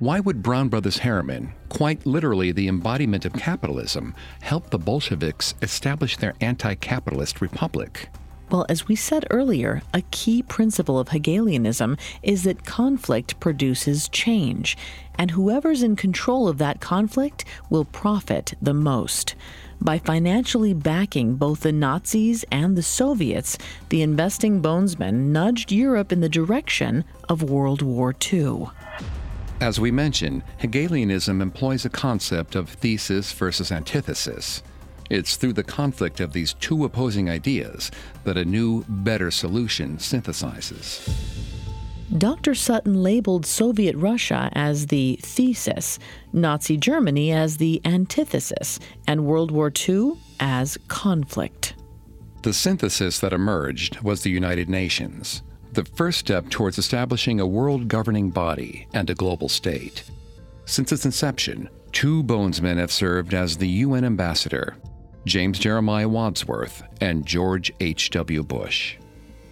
Why 0.00 0.18
would 0.18 0.42
Brown 0.42 0.70
Brothers 0.70 0.96
Harriman, 0.96 1.52
quite 1.68 2.06
literally 2.06 2.52
the 2.52 2.68
embodiment 2.68 3.26
of 3.26 3.34
capitalism, 3.34 4.14
help 4.40 4.70
the 4.70 4.78
Bolsheviks 4.78 5.54
establish 5.60 6.16
their 6.16 6.32
anti 6.40 6.74
capitalist 6.74 7.42
republic? 7.42 8.08
Well, 8.50 8.64
as 8.70 8.88
we 8.88 8.96
said 8.96 9.26
earlier, 9.28 9.82
a 9.92 10.00
key 10.10 10.42
principle 10.42 10.98
of 10.98 11.10
Hegelianism 11.10 11.98
is 12.22 12.44
that 12.44 12.64
conflict 12.64 13.38
produces 13.40 14.08
change, 14.08 14.74
and 15.18 15.32
whoever's 15.32 15.82
in 15.82 15.96
control 15.96 16.48
of 16.48 16.56
that 16.56 16.80
conflict 16.80 17.44
will 17.68 17.84
profit 17.84 18.54
the 18.62 18.72
most. 18.72 19.34
By 19.82 19.98
financially 19.98 20.72
backing 20.72 21.36
both 21.36 21.60
the 21.60 21.72
Nazis 21.72 22.42
and 22.50 22.74
the 22.74 22.82
Soviets, 22.82 23.58
the 23.90 24.00
investing 24.00 24.62
bonesmen 24.62 25.30
nudged 25.30 25.70
Europe 25.70 26.10
in 26.10 26.22
the 26.22 26.28
direction 26.30 27.04
of 27.28 27.42
World 27.42 27.82
War 27.82 28.14
II. 28.32 28.68
As 29.60 29.78
we 29.78 29.90
mentioned, 29.90 30.42
Hegelianism 30.56 31.42
employs 31.42 31.84
a 31.84 31.90
concept 31.90 32.54
of 32.54 32.70
thesis 32.70 33.30
versus 33.32 33.70
antithesis. 33.70 34.62
It's 35.10 35.36
through 35.36 35.52
the 35.52 35.62
conflict 35.62 36.20
of 36.20 36.32
these 36.32 36.54
two 36.54 36.84
opposing 36.84 37.28
ideas 37.28 37.90
that 38.24 38.38
a 38.38 38.44
new, 38.44 38.84
better 38.88 39.30
solution 39.30 39.98
synthesizes. 39.98 41.06
Dr. 42.16 42.54
Sutton 42.54 43.02
labeled 43.02 43.44
Soviet 43.44 43.94
Russia 43.96 44.48
as 44.54 44.86
the 44.86 45.20
thesis, 45.22 45.98
Nazi 46.32 46.78
Germany 46.78 47.30
as 47.30 47.58
the 47.58 47.82
antithesis, 47.84 48.80
and 49.06 49.26
World 49.26 49.50
War 49.50 49.70
II 49.88 50.12
as 50.40 50.78
conflict. 50.88 51.74
The 52.42 52.54
synthesis 52.54 53.20
that 53.20 53.34
emerged 53.34 54.00
was 54.00 54.22
the 54.22 54.30
United 54.30 54.70
Nations 54.70 55.42
the 55.72 55.84
first 55.84 56.18
step 56.18 56.48
towards 56.48 56.78
establishing 56.78 57.40
a 57.40 57.46
world 57.46 57.88
governing 57.88 58.30
body 58.30 58.86
and 58.92 59.08
a 59.08 59.14
global 59.14 59.48
state. 59.48 60.04
Since 60.64 60.92
its 60.92 61.04
inception, 61.04 61.68
two 61.92 62.22
Bonesmen 62.22 62.78
have 62.78 62.92
served 62.92 63.34
as 63.34 63.56
the 63.56 63.68
UN 63.68 64.04
ambassador 64.04 64.76
James 65.26 65.58
Jeremiah 65.58 66.08
Wadsworth 66.08 66.82
and 67.00 67.26
George 67.26 67.72
H.W. 67.80 68.42
Bush. 68.42 68.96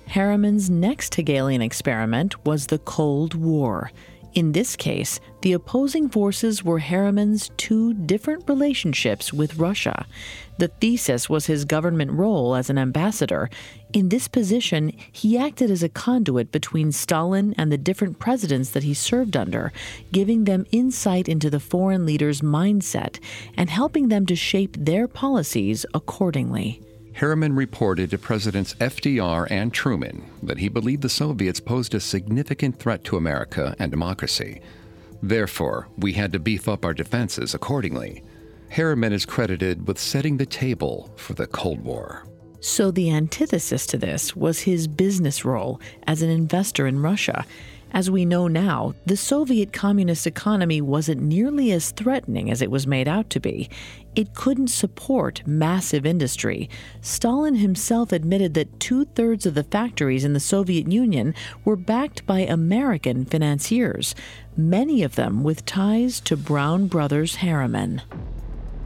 Harriman's 0.06 0.70
next 0.70 1.14
Hegelian 1.14 1.60
experiment 1.60 2.46
was 2.46 2.66
the 2.66 2.78
Cold 2.78 3.34
War. 3.34 3.90
In 4.34 4.52
this 4.52 4.76
case, 4.76 5.20
the 5.42 5.52
opposing 5.52 6.08
forces 6.08 6.64
were 6.64 6.78
Harriman's 6.78 7.50
two 7.56 7.92
different 7.92 8.48
relationships 8.48 9.32
with 9.32 9.56
Russia. 9.56 10.06
The 10.58 10.68
thesis 10.68 11.28
was 11.28 11.46
his 11.46 11.64
government 11.64 12.12
role 12.12 12.54
as 12.54 12.70
an 12.70 12.78
ambassador. 12.78 13.50
In 13.94 14.10
this 14.10 14.28
position, 14.28 14.92
he 15.10 15.38
acted 15.38 15.70
as 15.70 15.82
a 15.82 15.88
conduit 15.88 16.52
between 16.52 16.92
Stalin 16.92 17.54
and 17.56 17.72
the 17.72 17.78
different 17.78 18.18
presidents 18.18 18.70
that 18.70 18.82
he 18.82 18.92
served 18.92 19.34
under, 19.34 19.72
giving 20.12 20.44
them 20.44 20.66
insight 20.70 21.26
into 21.26 21.48
the 21.48 21.60
foreign 21.60 22.04
leader's 22.04 22.42
mindset 22.42 23.18
and 23.56 23.70
helping 23.70 24.08
them 24.08 24.26
to 24.26 24.36
shape 24.36 24.76
their 24.78 25.08
policies 25.08 25.86
accordingly. 25.94 26.82
Harriman 27.14 27.54
reported 27.54 28.10
to 28.10 28.18
Presidents 28.18 28.74
FDR 28.74 29.50
and 29.50 29.72
Truman 29.72 30.22
that 30.42 30.58
he 30.58 30.68
believed 30.68 31.02
the 31.02 31.08
Soviets 31.08 31.58
posed 31.58 31.94
a 31.94 32.00
significant 32.00 32.78
threat 32.78 33.04
to 33.04 33.16
America 33.16 33.74
and 33.78 33.90
democracy. 33.90 34.60
Therefore, 35.22 35.88
we 35.96 36.12
had 36.12 36.32
to 36.32 36.38
beef 36.38 36.68
up 36.68 36.84
our 36.84 36.94
defenses 36.94 37.54
accordingly. 37.54 38.22
Harriman 38.68 39.14
is 39.14 39.24
credited 39.24 39.88
with 39.88 39.98
setting 39.98 40.36
the 40.36 40.46
table 40.46 41.10
for 41.16 41.32
the 41.32 41.46
Cold 41.46 41.80
War. 41.80 42.24
So, 42.60 42.90
the 42.90 43.10
antithesis 43.10 43.86
to 43.86 43.98
this 43.98 44.34
was 44.34 44.60
his 44.60 44.88
business 44.88 45.44
role 45.44 45.80
as 46.06 46.22
an 46.22 46.30
investor 46.30 46.86
in 46.86 47.00
Russia. 47.00 47.44
As 47.92 48.10
we 48.10 48.26
know 48.26 48.48
now, 48.48 48.94
the 49.06 49.16
Soviet 49.16 49.72
communist 49.72 50.26
economy 50.26 50.80
wasn't 50.80 51.22
nearly 51.22 51.72
as 51.72 51.90
threatening 51.92 52.50
as 52.50 52.60
it 52.60 52.70
was 52.70 52.86
made 52.86 53.08
out 53.08 53.30
to 53.30 53.40
be. 53.40 53.70
It 54.14 54.34
couldn't 54.34 54.68
support 54.68 55.42
massive 55.46 56.04
industry. 56.04 56.68
Stalin 57.00 57.54
himself 57.54 58.12
admitted 58.12 58.54
that 58.54 58.80
two 58.80 59.06
thirds 59.06 59.46
of 59.46 59.54
the 59.54 59.62
factories 59.62 60.24
in 60.24 60.34
the 60.34 60.40
Soviet 60.40 60.90
Union 60.90 61.34
were 61.64 61.76
backed 61.76 62.26
by 62.26 62.40
American 62.40 63.24
financiers, 63.24 64.14
many 64.56 65.02
of 65.02 65.14
them 65.14 65.42
with 65.42 65.64
ties 65.64 66.20
to 66.20 66.36
Brown 66.36 66.88
Brothers 66.88 67.36
Harriman. 67.36 68.02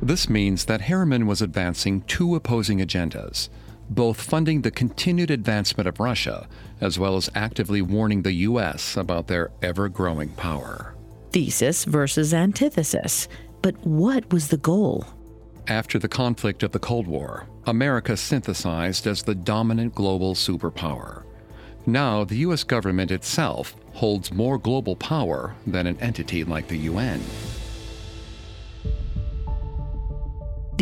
This 0.01 0.29
means 0.29 0.65
that 0.67 0.83
Harriman 0.83 1.27
was 1.27 1.43
advancing 1.43 2.03
two 2.03 2.35
opposing 2.35 2.79
agendas, 2.79 3.49
both 3.91 4.21
funding 4.21 4.63
the 4.63 4.71
continued 4.71 5.31
advancement 5.31 5.89
of 5.89 6.01
Russia 6.01 6.49
as 6.81 6.99
well 6.99 7.17
as 7.17 7.31
actively 7.35 7.81
warning 7.81 8.23
the 8.23 8.33
U.S. 8.33 8.97
about 8.97 9.29
their 9.29 9.51
ever 9.63 9.89
growing 9.89 10.31
power. 10.31 10.95
Thesis 11.31 11.85
versus 11.85 12.35
antithesis. 12.35 13.29
But 13.63 13.77
what 13.87 14.31
was 14.33 14.49
the 14.49 14.57
goal? 14.57 15.07
After 15.69 15.99
the 15.99 16.09
conflict 16.09 16.65
of 16.65 16.73
the 16.73 16.81
Cold 16.81 17.07
War, 17.07 17.47
America 17.67 18.17
synthesized 18.17 19.07
as 19.07 19.23
the 19.23 19.35
dominant 19.37 19.95
global 19.95 20.35
superpower. 20.35 21.23
Now, 21.87 22.25
the 22.25 22.39
U.S. 22.39 22.65
government 22.65 23.13
itself 23.13 23.77
holds 23.93 24.33
more 24.33 24.59
global 24.59 24.97
power 24.97 25.55
than 25.67 25.87
an 25.87 25.99
entity 26.01 26.43
like 26.43 26.67
the 26.67 26.79
UN. 26.79 27.21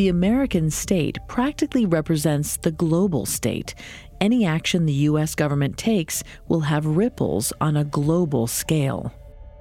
The 0.00 0.08
American 0.08 0.70
state 0.70 1.18
practically 1.28 1.84
represents 1.84 2.56
the 2.56 2.70
global 2.70 3.26
state. 3.26 3.74
Any 4.18 4.46
action 4.46 4.86
the 4.86 5.04
U.S. 5.10 5.34
government 5.34 5.76
takes 5.76 6.24
will 6.48 6.60
have 6.60 6.86
ripples 6.86 7.52
on 7.60 7.76
a 7.76 7.84
global 7.84 8.46
scale. 8.46 9.12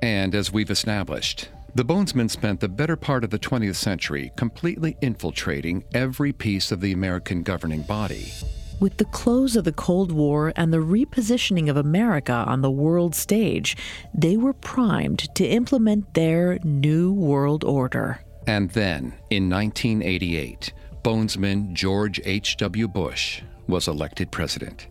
And 0.01 0.33
as 0.33 0.53
we've 0.53 0.71
established, 0.71 1.49
the 1.75 1.83
Bonesmen 1.83 2.29
spent 2.29 2.61
the 2.61 2.69
better 2.69 2.95
part 2.95 3.25
of 3.25 3.31
the 3.31 3.37
20th 3.37 3.75
century 3.75 4.31
completely 4.37 4.95
infiltrating 5.01 5.83
every 5.93 6.31
piece 6.31 6.71
of 6.71 6.79
the 6.79 6.93
American 6.93 7.43
governing 7.43 7.81
body. 7.81 8.31
With 8.79 8.95
the 8.95 9.11
close 9.11 9.57
of 9.57 9.65
the 9.65 9.73
Cold 9.73 10.09
War 10.09 10.53
and 10.55 10.71
the 10.71 10.77
repositioning 10.77 11.69
of 11.69 11.75
America 11.75 12.45
on 12.47 12.61
the 12.61 12.71
world 12.71 13.13
stage, 13.13 13.75
they 14.13 14.37
were 14.37 14.53
primed 14.53 15.35
to 15.35 15.45
implement 15.45 16.13
their 16.13 16.59
new 16.63 17.11
world 17.11 17.65
order. 17.65 18.21
And 18.49 18.71
then, 18.71 19.13
in 19.29 19.47
1988, 19.47 20.73
Bonesman 21.03 21.71
George 21.73 22.19
H.W. 22.25 22.87
Bush 22.87 23.43
was 23.67 23.87
elected 23.87 24.31
president. 24.31 24.87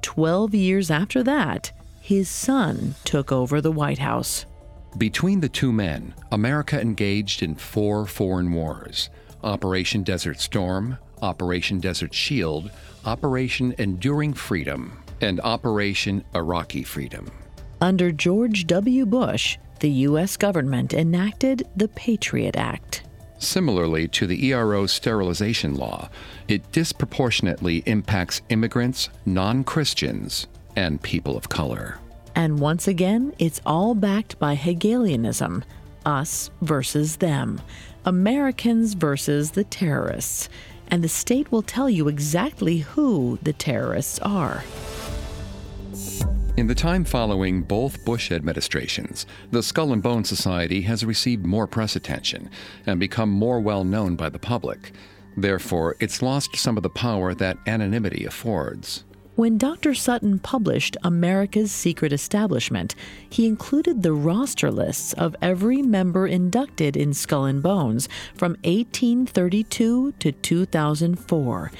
Twelve 0.00 0.54
years 0.54 0.90
after 0.90 1.22
that, 1.22 1.72
his 2.00 2.30
son 2.30 2.94
took 3.04 3.30
over 3.30 3.60
the 3.60 3.70
White 3.70 3.98
House. 3.98 4.46
Between 4.96 5.40
the 5.40 5.50
two 5.50 5.74
men, 5.74 6.14
America 6.32 6.80
engaged 6.80 7.42
in 7.42 7.54
four 7.54 8.06
foreign 8.06 8.50
wars 8.50 9.10
Operation 9.44 10.02
Desert 10.04 10.40
Storm, 10.40 10.96
Operation 11.20 11.80
Desert 11.80 12.14
Shield, 12.14 12.70
Operation 13.04 13.74
Enduring 13.76 14.32
Freedom, 14.32 15.04
and 15.20 15.38
Operation 15.42 16.24
Iraqi 16.34 16.82
Freedom. 16.82 17.30
Under 17.78 18.10
George 18.10 18.66
W. 18.68 19.04
Bush, 19.04 19.58
the 19.82 19.90
U.S. 20.06 20.36
government 20.36 20.94
enacted 20.94 21.68
the 21.74 21.88
Patriot 21.88 22.56
Act. 22.56 23.02
Similarly 23.38 24.06
to 24.08 24.28
the 24.28 24.46
ERO 24.52 24.86
sterilization 24.86 25.74
law, 25.74 26.08
it 26.46 26.70
disproportionately 26.70 27.82
impacts 27.86 28.42
immigrants, 28.48 29.08
non 29.26 29.64
Christians, 29.64 30.46
and 30.76 31.02
people 31.02 31.36
of 31.36 31.48
color. 31.48 31.98
And 32.36 32.60
once 32.60 32.86
again, 32.86 33.34
it's 33.40 33.60
all 33.66 33.96
backed 33.96 34.38
by 34.38 34.54
Hegelianism 34.54 35.64
us 36.06 36.50
versus 36.60 37.16
them, 37.16 37.60
Americans 38.04 38.94
versus 38.94 39.50
the 39.50 39.64
terrorists. 39.64 40.48
And 40.88 41.02
the 41.02 41.08
state 41.08 41.50
will 41.50 41.62
tell 41.62 41.90
you 41.90 42.06
exactly 42.06 42.78
who 42.78 43.38
the 43.42 43.52
terrorists 43.52 44.20
are. 44.20 44.62
In 46.54 46.66
the 46.66 46.74
time 46.74 47.04
following 47.04 47.62
both 47.62 48.04
Bush 48.04 48.30
administrations, 48.30 49.24
the 49.50 49.62
Skull 49.62 49.90
and 49.90 50.02
Bone 50.02 50.22
Society 50.22 50.82
has 50.82 51.02
received 51.02 51.46
more 51.46 51.66
press 51.66 51.96
attention 51.96 52.50
and 52.84 53.00
become 53.00 53.30
more 53.30 53.58
well 53.58 53.84
known 53.84 54.16
by 54.16 54.28
the 54.28 54.38
public. 54.38 54.92
Therefore, 55.34 55.96
it's 55.98 56.20
lost 56.20 56.56
some 56.56 56.76
of 56.76 56.82
the 56.82 56.90
power 56.90 57.32
that 57.32 57.56
anonymity 57.66 58.26
affords. 58.26 59.04
When 59.34 59.56
Dr. 59.56 59.94
Sutton 59.94 60.40
published 60.40 60.94
America's 61.02 61.72
Secret 61.72 62.12
Establishment, 62.12 62.94
he 63.30 63.46
included 63.46 64.02
the 64.02 64.12
roster 64.12 64.70
lists 64.70 65.14
of 65.14 65.34
every 65.40 65.80
member 65.80 66.26
inducted 66.26 66.98
in 66.98 67.14
Skull 67.14 67.46
and 67.46 67.62
Bones 67.62 68.10
from 68.34 68.58
1832 68.62 70.12
to 70.18 70.32
2004. 70.32 71.72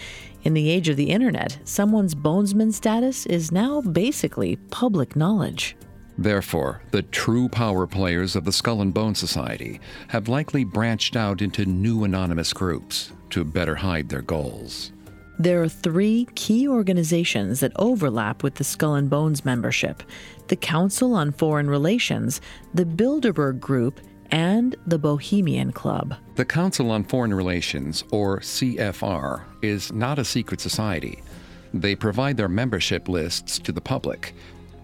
In 0.45 0.55
the 0.55 0.71
age 0.71 0.89
of 0.89 0.97
the 0.97 1.11
internet, 1.11 1.59
someone's 1.65 2.17
bonesman 2.17 2.73
status 2.73 3.27
is 3.27 3.53
now 3.53 3.81
basically 3.81 4.57
public 4.71 5.15
knowledge. 5.15 5.77
Therefore, 6.19 6.83
the 6.91 7.03
true 7.03 7.49
power 7.49 7.87
players 7.87 8.35
of 8.35 8.45
the 8.45 8.53
Skull 8.53 8.83
and 8.83 8.93
Bone 8.93 9.15
Society 9.15 9.81
have 10.09 10.29
likely 10.29 10.65
branched 10.65 11.17
out 11.17 11.43
into 11.43 11.65
new 11.65 12.05
anonymous 12.05 12.53
groups 12.53 13.13
to 13.31 13.45
better 13.45 13.77
hide 13.77 14.09
their 14.09 14.23
goals. 14.23 14.93
There 15.39 15.63
are 15.63 15.69
three 15.69 16.29
key 16.35 16.69
organizations 16.69 17.61
that 17.61 17.73
overlap 17.77 18.43
with 18.43 18.57
the 18.57 18.65
Skull 18.65 18.95
and 18.95 19.09
Bones 19.09 19.45
membership 19.45 20.03
the 20.49 20.57
Council 20.57 21.15
on 21.15 21.33
Foreign 21.33 21.71
Relations, 21.71 22.41
the 22.75 22.85
Bilderberg 22.85 23.59
Group, 23.59 24.01
and 24.33 24.75
the 24.87 24.99
Bohemian 24.99 25.71
Club. 25.71 26.15
The 26.35 26.45
Council 26.45 26.91
on 26.91 27.05
Foreign 27.05 27.35
Relations, 27.35 28.03
or 28.11 28.41
CFR, 28.41 29.45
is 29.61 29.93
not 29.93 30.19
a 30.19 30.25
secret 30.25 30.61
society. 30.61 31.23
They 31.75 31.95
provide 31.95 32.37
their 32.37 32.49
membership 32.49 33.09
lists 33.09 33.59
to 33.61 33.73
the 33.73 33.81
public. 33.81 34.35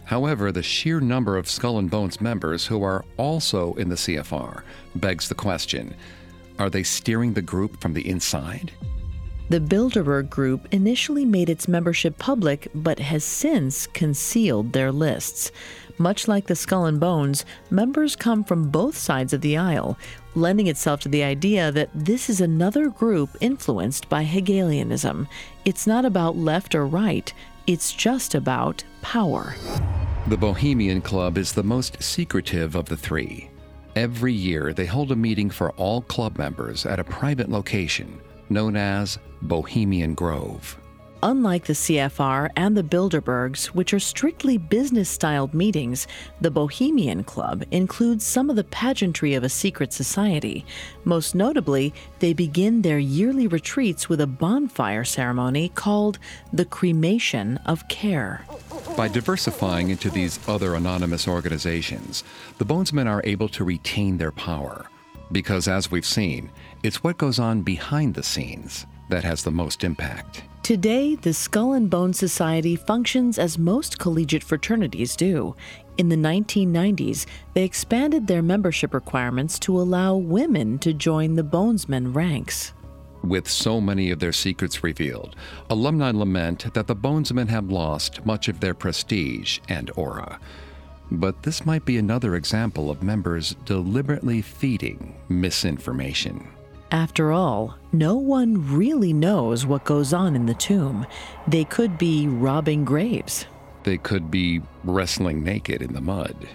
However, 0.05 0.53
the 0.53 0.63
sheer 0.63 1.01
number 1.01 1.37
of 1.37 1.49
Skull 1.49 1.79
and 1.79 1.91
Bones 1.91 2.21
members 2.21 2.67
who 2.67 2.83
are 2.83 3.05
also 3.17 3.75
in 3.75 3.89
the 3.89 3.95
CFR 3.97 4.63
begs 4.95 5.29
the 5.29 5.35
question 5.35 5.95
are 6.59 6.71
they 6.71 6.83
steering 6.83 7.35
the 7.35 7.43
group 7.43 7.81
from 7.81 7.95
the 7.95 8.09
inside? 8.09 8.73
The 9.49 9.61
Bilderberg 9.61 10.29
Group 10.29 10.67
initially 10.73 11.25
made 11.25 11.49
its 11.49 11.69
membership 11.69 12.19
public 12.19 12.69
but 12.75 12.99
has 12.99 13.25
since 13.25 13.87
concealed 13.87 14.73
their 14.73 14.91
lists. 14.91 15.53
Much 15.99 16.29
like 16.29 16.47
the 16.47 16.55
Skull 16.55 16.87
and 16.87 17.01
Bones, 17.01 17.45
members 17.71 18.15
come 18.15 18.45
from 18.45 18.71
both 18.71 18.97
sides 18.97 19.33
of 19.33 19.41
the 19.41 19.57
aisle, 19.57 19.99
lending 20.35 20.69
itself 20.69 21.01
to 21.01 21.09
the 21.09 21.25
idea 21.25 21.73
that 21.73 21.91
this 21.95 22.31
is 22.31 22.41
another 22.41 22.89
group 22.89 23.31
influenced 23.41 24.09
by 24.09 24.23
Hegelianism. 24.23 25.29
It's 25.65 25.87
not 25.87 26.05
about 26.05 26.37
left 26.37 26.75
or 26.75 26.87
right, 26.87 27.33
it's 27.67 27.93
just 27.93 28.35
about 28.35 28.85
power. 29.03 29.55
The 30.29 30.37
Bohemian 30.37 31.01
Club 31.01 31.37
is 31.37 31.53
the 31.53 31.63
most 31.63 32.03
secretive 32.03 32.75
of 32.75 32.87
the 32.87 32.97
three. 32.97 33.51
Every 33.97 34.33
year, 34.33 34.73
they 34.73 34.87
hold 34.87 35.11
a 35.11 35.17
meeting 35.17 35.51
for 35.51 35.73
all 35.73 36.03
club 36.03 36.39
members 36.39 36.87
at 36.87 37.01
a 37.01 37.05
private 37.05 37.51
location 37.51 38.21
known 38.51 38.77
as 38.77 39.19
Bohemian 39.43 40.15
Grove. 40.15 40.79
Unlike 41.23 41.65
the 41.65 41.73
CFR 41.73 42.51
and 42.55 42.77
the 42.77 42.83
Bilderbergs, 42.85 43.67
which 43.67 43.93
are 43.93 43.99
strictly 43.99 44.57
business 44.57 45.09
styled 45.09 45.53
meetings, 45.53 46.07
the 46.41 46.51
Bohemian 46.51 47.25
Club 47.25 47.65
includes 47.73 48.25
some 48.25 48.49
of 48.49 48.55
the 48.55 48.63
pageantry 48.63 49.35
of 49.35 49.43
a 49.43 49.49
secret 49.49 49.93
society. 49.93 50.65
Most 51.05 51.35
notably, 51.35 51.93
they 52.21 52.33
begin 52.33 52.83
their 52.83 53.01
yearly 53.01 53.49
retreats 53.49 54.09
with 54.09 54.21
a 54.21 54.29
bonfire 54.29 55.03
ceremony 55.03 55.71
called 55.71 56.21
the 56.53 56.65
Cremation 56.65 57.57
of 57.67 57.89
Care. 57.89 58.45
By 58.97 59.09
diversifying 59.09 59.91
into 59.91 60.11
these 60.11 60.39
other 60.49 60.77
anonymous 60.77 61.27
organizations, 61.27 62.23
the 62.59 62.65
Bonesmen 62.65 63.09
are 63.09 63.23
able 63.25 63.49
to 63.49 63.65
retain 63.65 64.19
their 64.19 64.33
power. 64.33 64.87
Because, 65.33 65.67
as 65.67 65.91
we've 65.91 66.07
seen, 66.07 66.51
it's 66.85 67.03
what 67.03 67.19
goes 67.19 67.41
on 67.41 67.63
behind 67.63 68.15
the 68.15 68.23
scenes 68.23 68.87
that 69.09 69.25
has 69.25 69.43
the 69.43 69.51
most 69.51 69.83
impact. 69.83 70.45
Today, 70.69 71.15
the 71.15 71.33
Skull 71.33 71.73
and 71.73 71.89
Bone 71.89 72.13
Society 72.13 72.77
functions 72.77 73.39
as 73.39 73.57
most 73.57 73.99
collegiate 73.99 74.45
fraternities 74.45 75.17
do. 75.17 75.57
In 75.97 76.11
the 76.11 76.17
1990s, 76.17 77.25
they 77.55 77.65
expanded 77.65 78.27
their 78.27 78.43
membership 78.43 78.93
requirements 78.93 79.59
to 79.61 79.81
allow 79.81 80.15
women 80.15 80.79
to 80.81 80.93
join 80.93 81.37
the 81.37 81.43
Bonesmen 81.43 82.15
ranks. 82.15 82.75
With 83.25 83.49
so 83.49 83.81
many 83.81 84.11
of 84.11 84.19
their 84.19 84.35
secrets 84.35 84.85
revealed, 84.85 85.37
alumni 85.71 86.11
lament 86.11 86.75
that 86.75 86.87
the 86.87 86.95
Bonesmen 86.95 87.49
have 87.49 87.71
lost 87.71 88.27
much 88.27 88.49
of 88.49 88.61
their 88.61 88.75
prestige 88.75 89.61
and 89.71 89.91
aura. 89.97 90.39
But 91.11 91.45
this 91.45 91.65
might 91.65 91.87
be 91.87 91.97
another 91.97 92.35
example 92.35 92.91
of 92.91 93.03
members 93.03 93.57
deliberately 93.65 94.43
feeding 94.43 95.17
misinformation. 95.31 96.47
After 96.91 97.33
all, 97.33 97.77
no 97.93 98.17
one 98.17 98.75
really 98.75 99.13
knows 99.13 99.67
what 99.67 99.85
goes 99.85 100.15
on 100.15 100.35
in 100.35 100.47
the 100.47 100.55
tomb. 100.55 101.07
They 101.47 101.65
could 101.65 101.99
be 101.99 102.27
robbing 102.29 102.87
graves. 102.87 103.45
They 103.83 103.99
could 103.99 104.31
be 104.31 104.63
wrestling 104.85 105.45
naked 105.45 105.83
in 105.83 105.93
the 105.93 106.01
mud. 106.01 106.49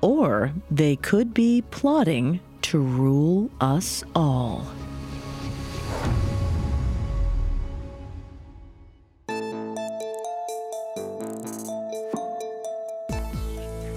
Or 0.00 0.52
they 0.70 0.96
could 0.96 1.32
be 1.32 1.62
plotting 1.70 2.40
to 2.62 2.80
rule 2.80 3.50
us 3.60 4.02
all. 4.16 4.66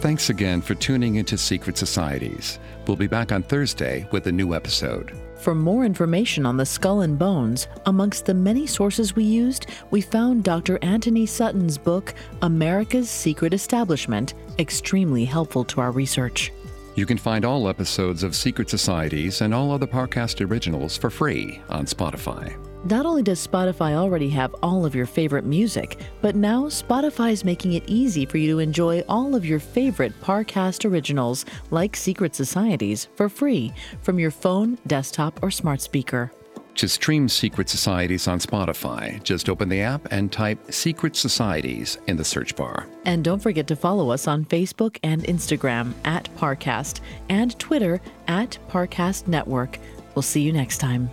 Thanks 0.02 0.32
again 0.32 0.62
for 0.62 0.74
tuning 0.74 1.18
into 1.18 1.38
Secret 1.38 1.78
Societies. 1.78 2.58
We'll 2.88 2.98
be 2.98 3.06
back 3.06 3.32
on 3.32 3.44
Thursday 3.44 4.08
with 4.12 4.26
a 4.26 4.32
new 4.32 4.56
episode. 4.56 5.12
For 5.36 5.54
more 5.54 5.86
information 5.86 6.44
on 6.44 6.58
the 6.58 6.66
skull 6.66 7.02
and 7.02 7.20
bones, 7.20 7.68
amongst 7.86 8.26
the 8.26 8.34
many 8.34 8.66
sources 8.66 9.16
we 9.16 9.26
used, 9.26 9.68
we 9.92 10.02
found 10.02 10.44
Dr. 10.44 10.80
Antony 10.82 11.28
Sutton's 11.28 11.78
book, 11.78 12.16
America's 12.42 13.12
Secret 13.12 13.54
Establishment, 13.54 14.34
extremely 14.58 15.24
helpful 15.24 15.64
to 15.66 15.82
our 15.82 15.92
research. 15.92 16.52
You 16.96 17.06
can 17.06 17.20
find 17.20 17.46
all 17.46 17.70
episodes 17.70 18.24
of 18.24 18.36
Secret 18.36 18.72
Societies 18.72 19.42
and 19.42 19.54
all 19.54 19.72
other 19.72 19.86
Parcast 19.86 20.44
originals 20.50 20.98
for 20.98 21.12
free 21.12 21.62
on 21.70 21.86
Spotify. 21.86 22.56
Not 22.84 23.06
only 23.06 23.22
does 23.22 23.46
Spotify 23.46 23.94
already 23.94 24.30
have 24.30 24.56
all 24.64 24.86
of 24.86 24.96
your 24.96 25.06
favorite 25.06 25.46
music, 25.46 26.00
but 26.22 26.36
now 26.36 26.64
Spotify 26.64 27.32
is 27.32 27.46
making 27.46 27.74
it 27.74 27.84
easy 27.86 28.26
for 28.26 28.38
you 28.38 28.52
to 28.54 28.60
enjoy 28.60 29.02
all 29.08 29.36
of 29.36 29.46
your 29.46 29.60
favorite 29.60 30.20
Parcast 30.20 30.90
originals, 30.90 31.46
like 31.70 31.96
Secret 31.96 32.34
Societies, 32.34 33.08
for 33.16 33.30
free 33.30 33.72
from 34.02 34.18
your 34.18 34.32
phone, 34.32 34.80
desktop, 34.88 35.44
or 35.44 35.52
smart 35.52 35.80
speaker. 35.80 36.32
To 36.76 36.88
stream 36.88 37.30
Secret 37.30 37.70
Societies 37.70 38.28
on 38.28 38.40
Spotify, 38.40 39.22
just 39.22 39.48
open 39.48 39.70
the 39.70 39.82
app 39.82 40.08
and 40.12 40.32
type 40.32 40.72
Secret 40.72 41.16
Societies 41.16 42.00
in 42.08 42.18
the 42.18 42.24
search 42.24 42.56
bar. 42.56 42.88
And 43.06 43.24
don't 43.24 43.44
forget 43.44 43.68
to 43.68 43.76
follow 43.76 44.10
us 44.10 44.28
on 44.28 44.46
Facebook 44.46 44.98
and 45.04 45.24
Instagram 45.26 45.94
at 46.06 46.34
Parcast 46.36 47.02
and 47.30 47.58
Twitter 47.60 48.02
at 48.28 48.58
Parcast 48.70 49.28
Network. 49.28 49.78
We'll 50.16 50.24
see 50.24 50.42
you 50.42 50.52
next 50.52 50.80
time. 50.80 51.12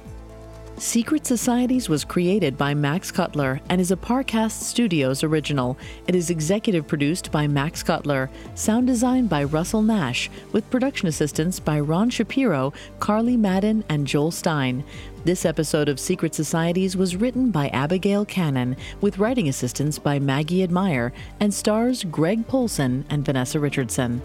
Secret 0.81 1.26
Societies 1.26 1.89
was 1.89 2.05
created 2.05 2.57
by 2.57 2.72
Max 2.72 3.11
Cutler 3.11 3.61
and 3.68 3.81
is 3.81 3.91
a 3.91 3.97
Parcast 3.97 4.62
Studios 4.62 5.24
original. 5.24 5.76
It 6.07 6.14
is 6.14 6.31
executive 6.31 6.87
produced 6.87 7.33
by 7.33 7.49
Max 7.49 7.83
Cutler, 7.83 8.31
sound 8.55 8.87
design 8.87 9.26
by 9.26 9.43
Russell 9.43 9.83
Nash, 9.83 10.31
with 10.53 10.70
production 10.70 11.09
assistance 11.09 11.59
by 11.59 11.81
Ron 11.81 12.11
Shapiro, 12.11 12.72
Carly 13.01 13.37
Madden, 13.37 13.83
and 13.89 14.07
Joel 14.07 14.31
Stein. 14.31 14.85
This 15.24 15.45
episode 15.45 15.89
of 15.89 15.99
Secret 15.99 16.33
Societies 16.33 16.97
was 16.97 17.16
written 17.16 17.51
by 17.51 17.68
Abigail 17.68 18.24
Cannon, 18.24 18.76
with 19.01 19.18
writing 19.18 19.49
assistance 19.49 19.99
by 19.99 20.20
Maggie 20.20 20.62
Admire, 20.62 21.12
and 21.41 21.53
stars 21.53 22.05
Greg 22.05 22.47
Polcyn 22.47 23.05
and 23.11 23.24
Vanessa 23.24 23.59
Richardson. 23.59 24.22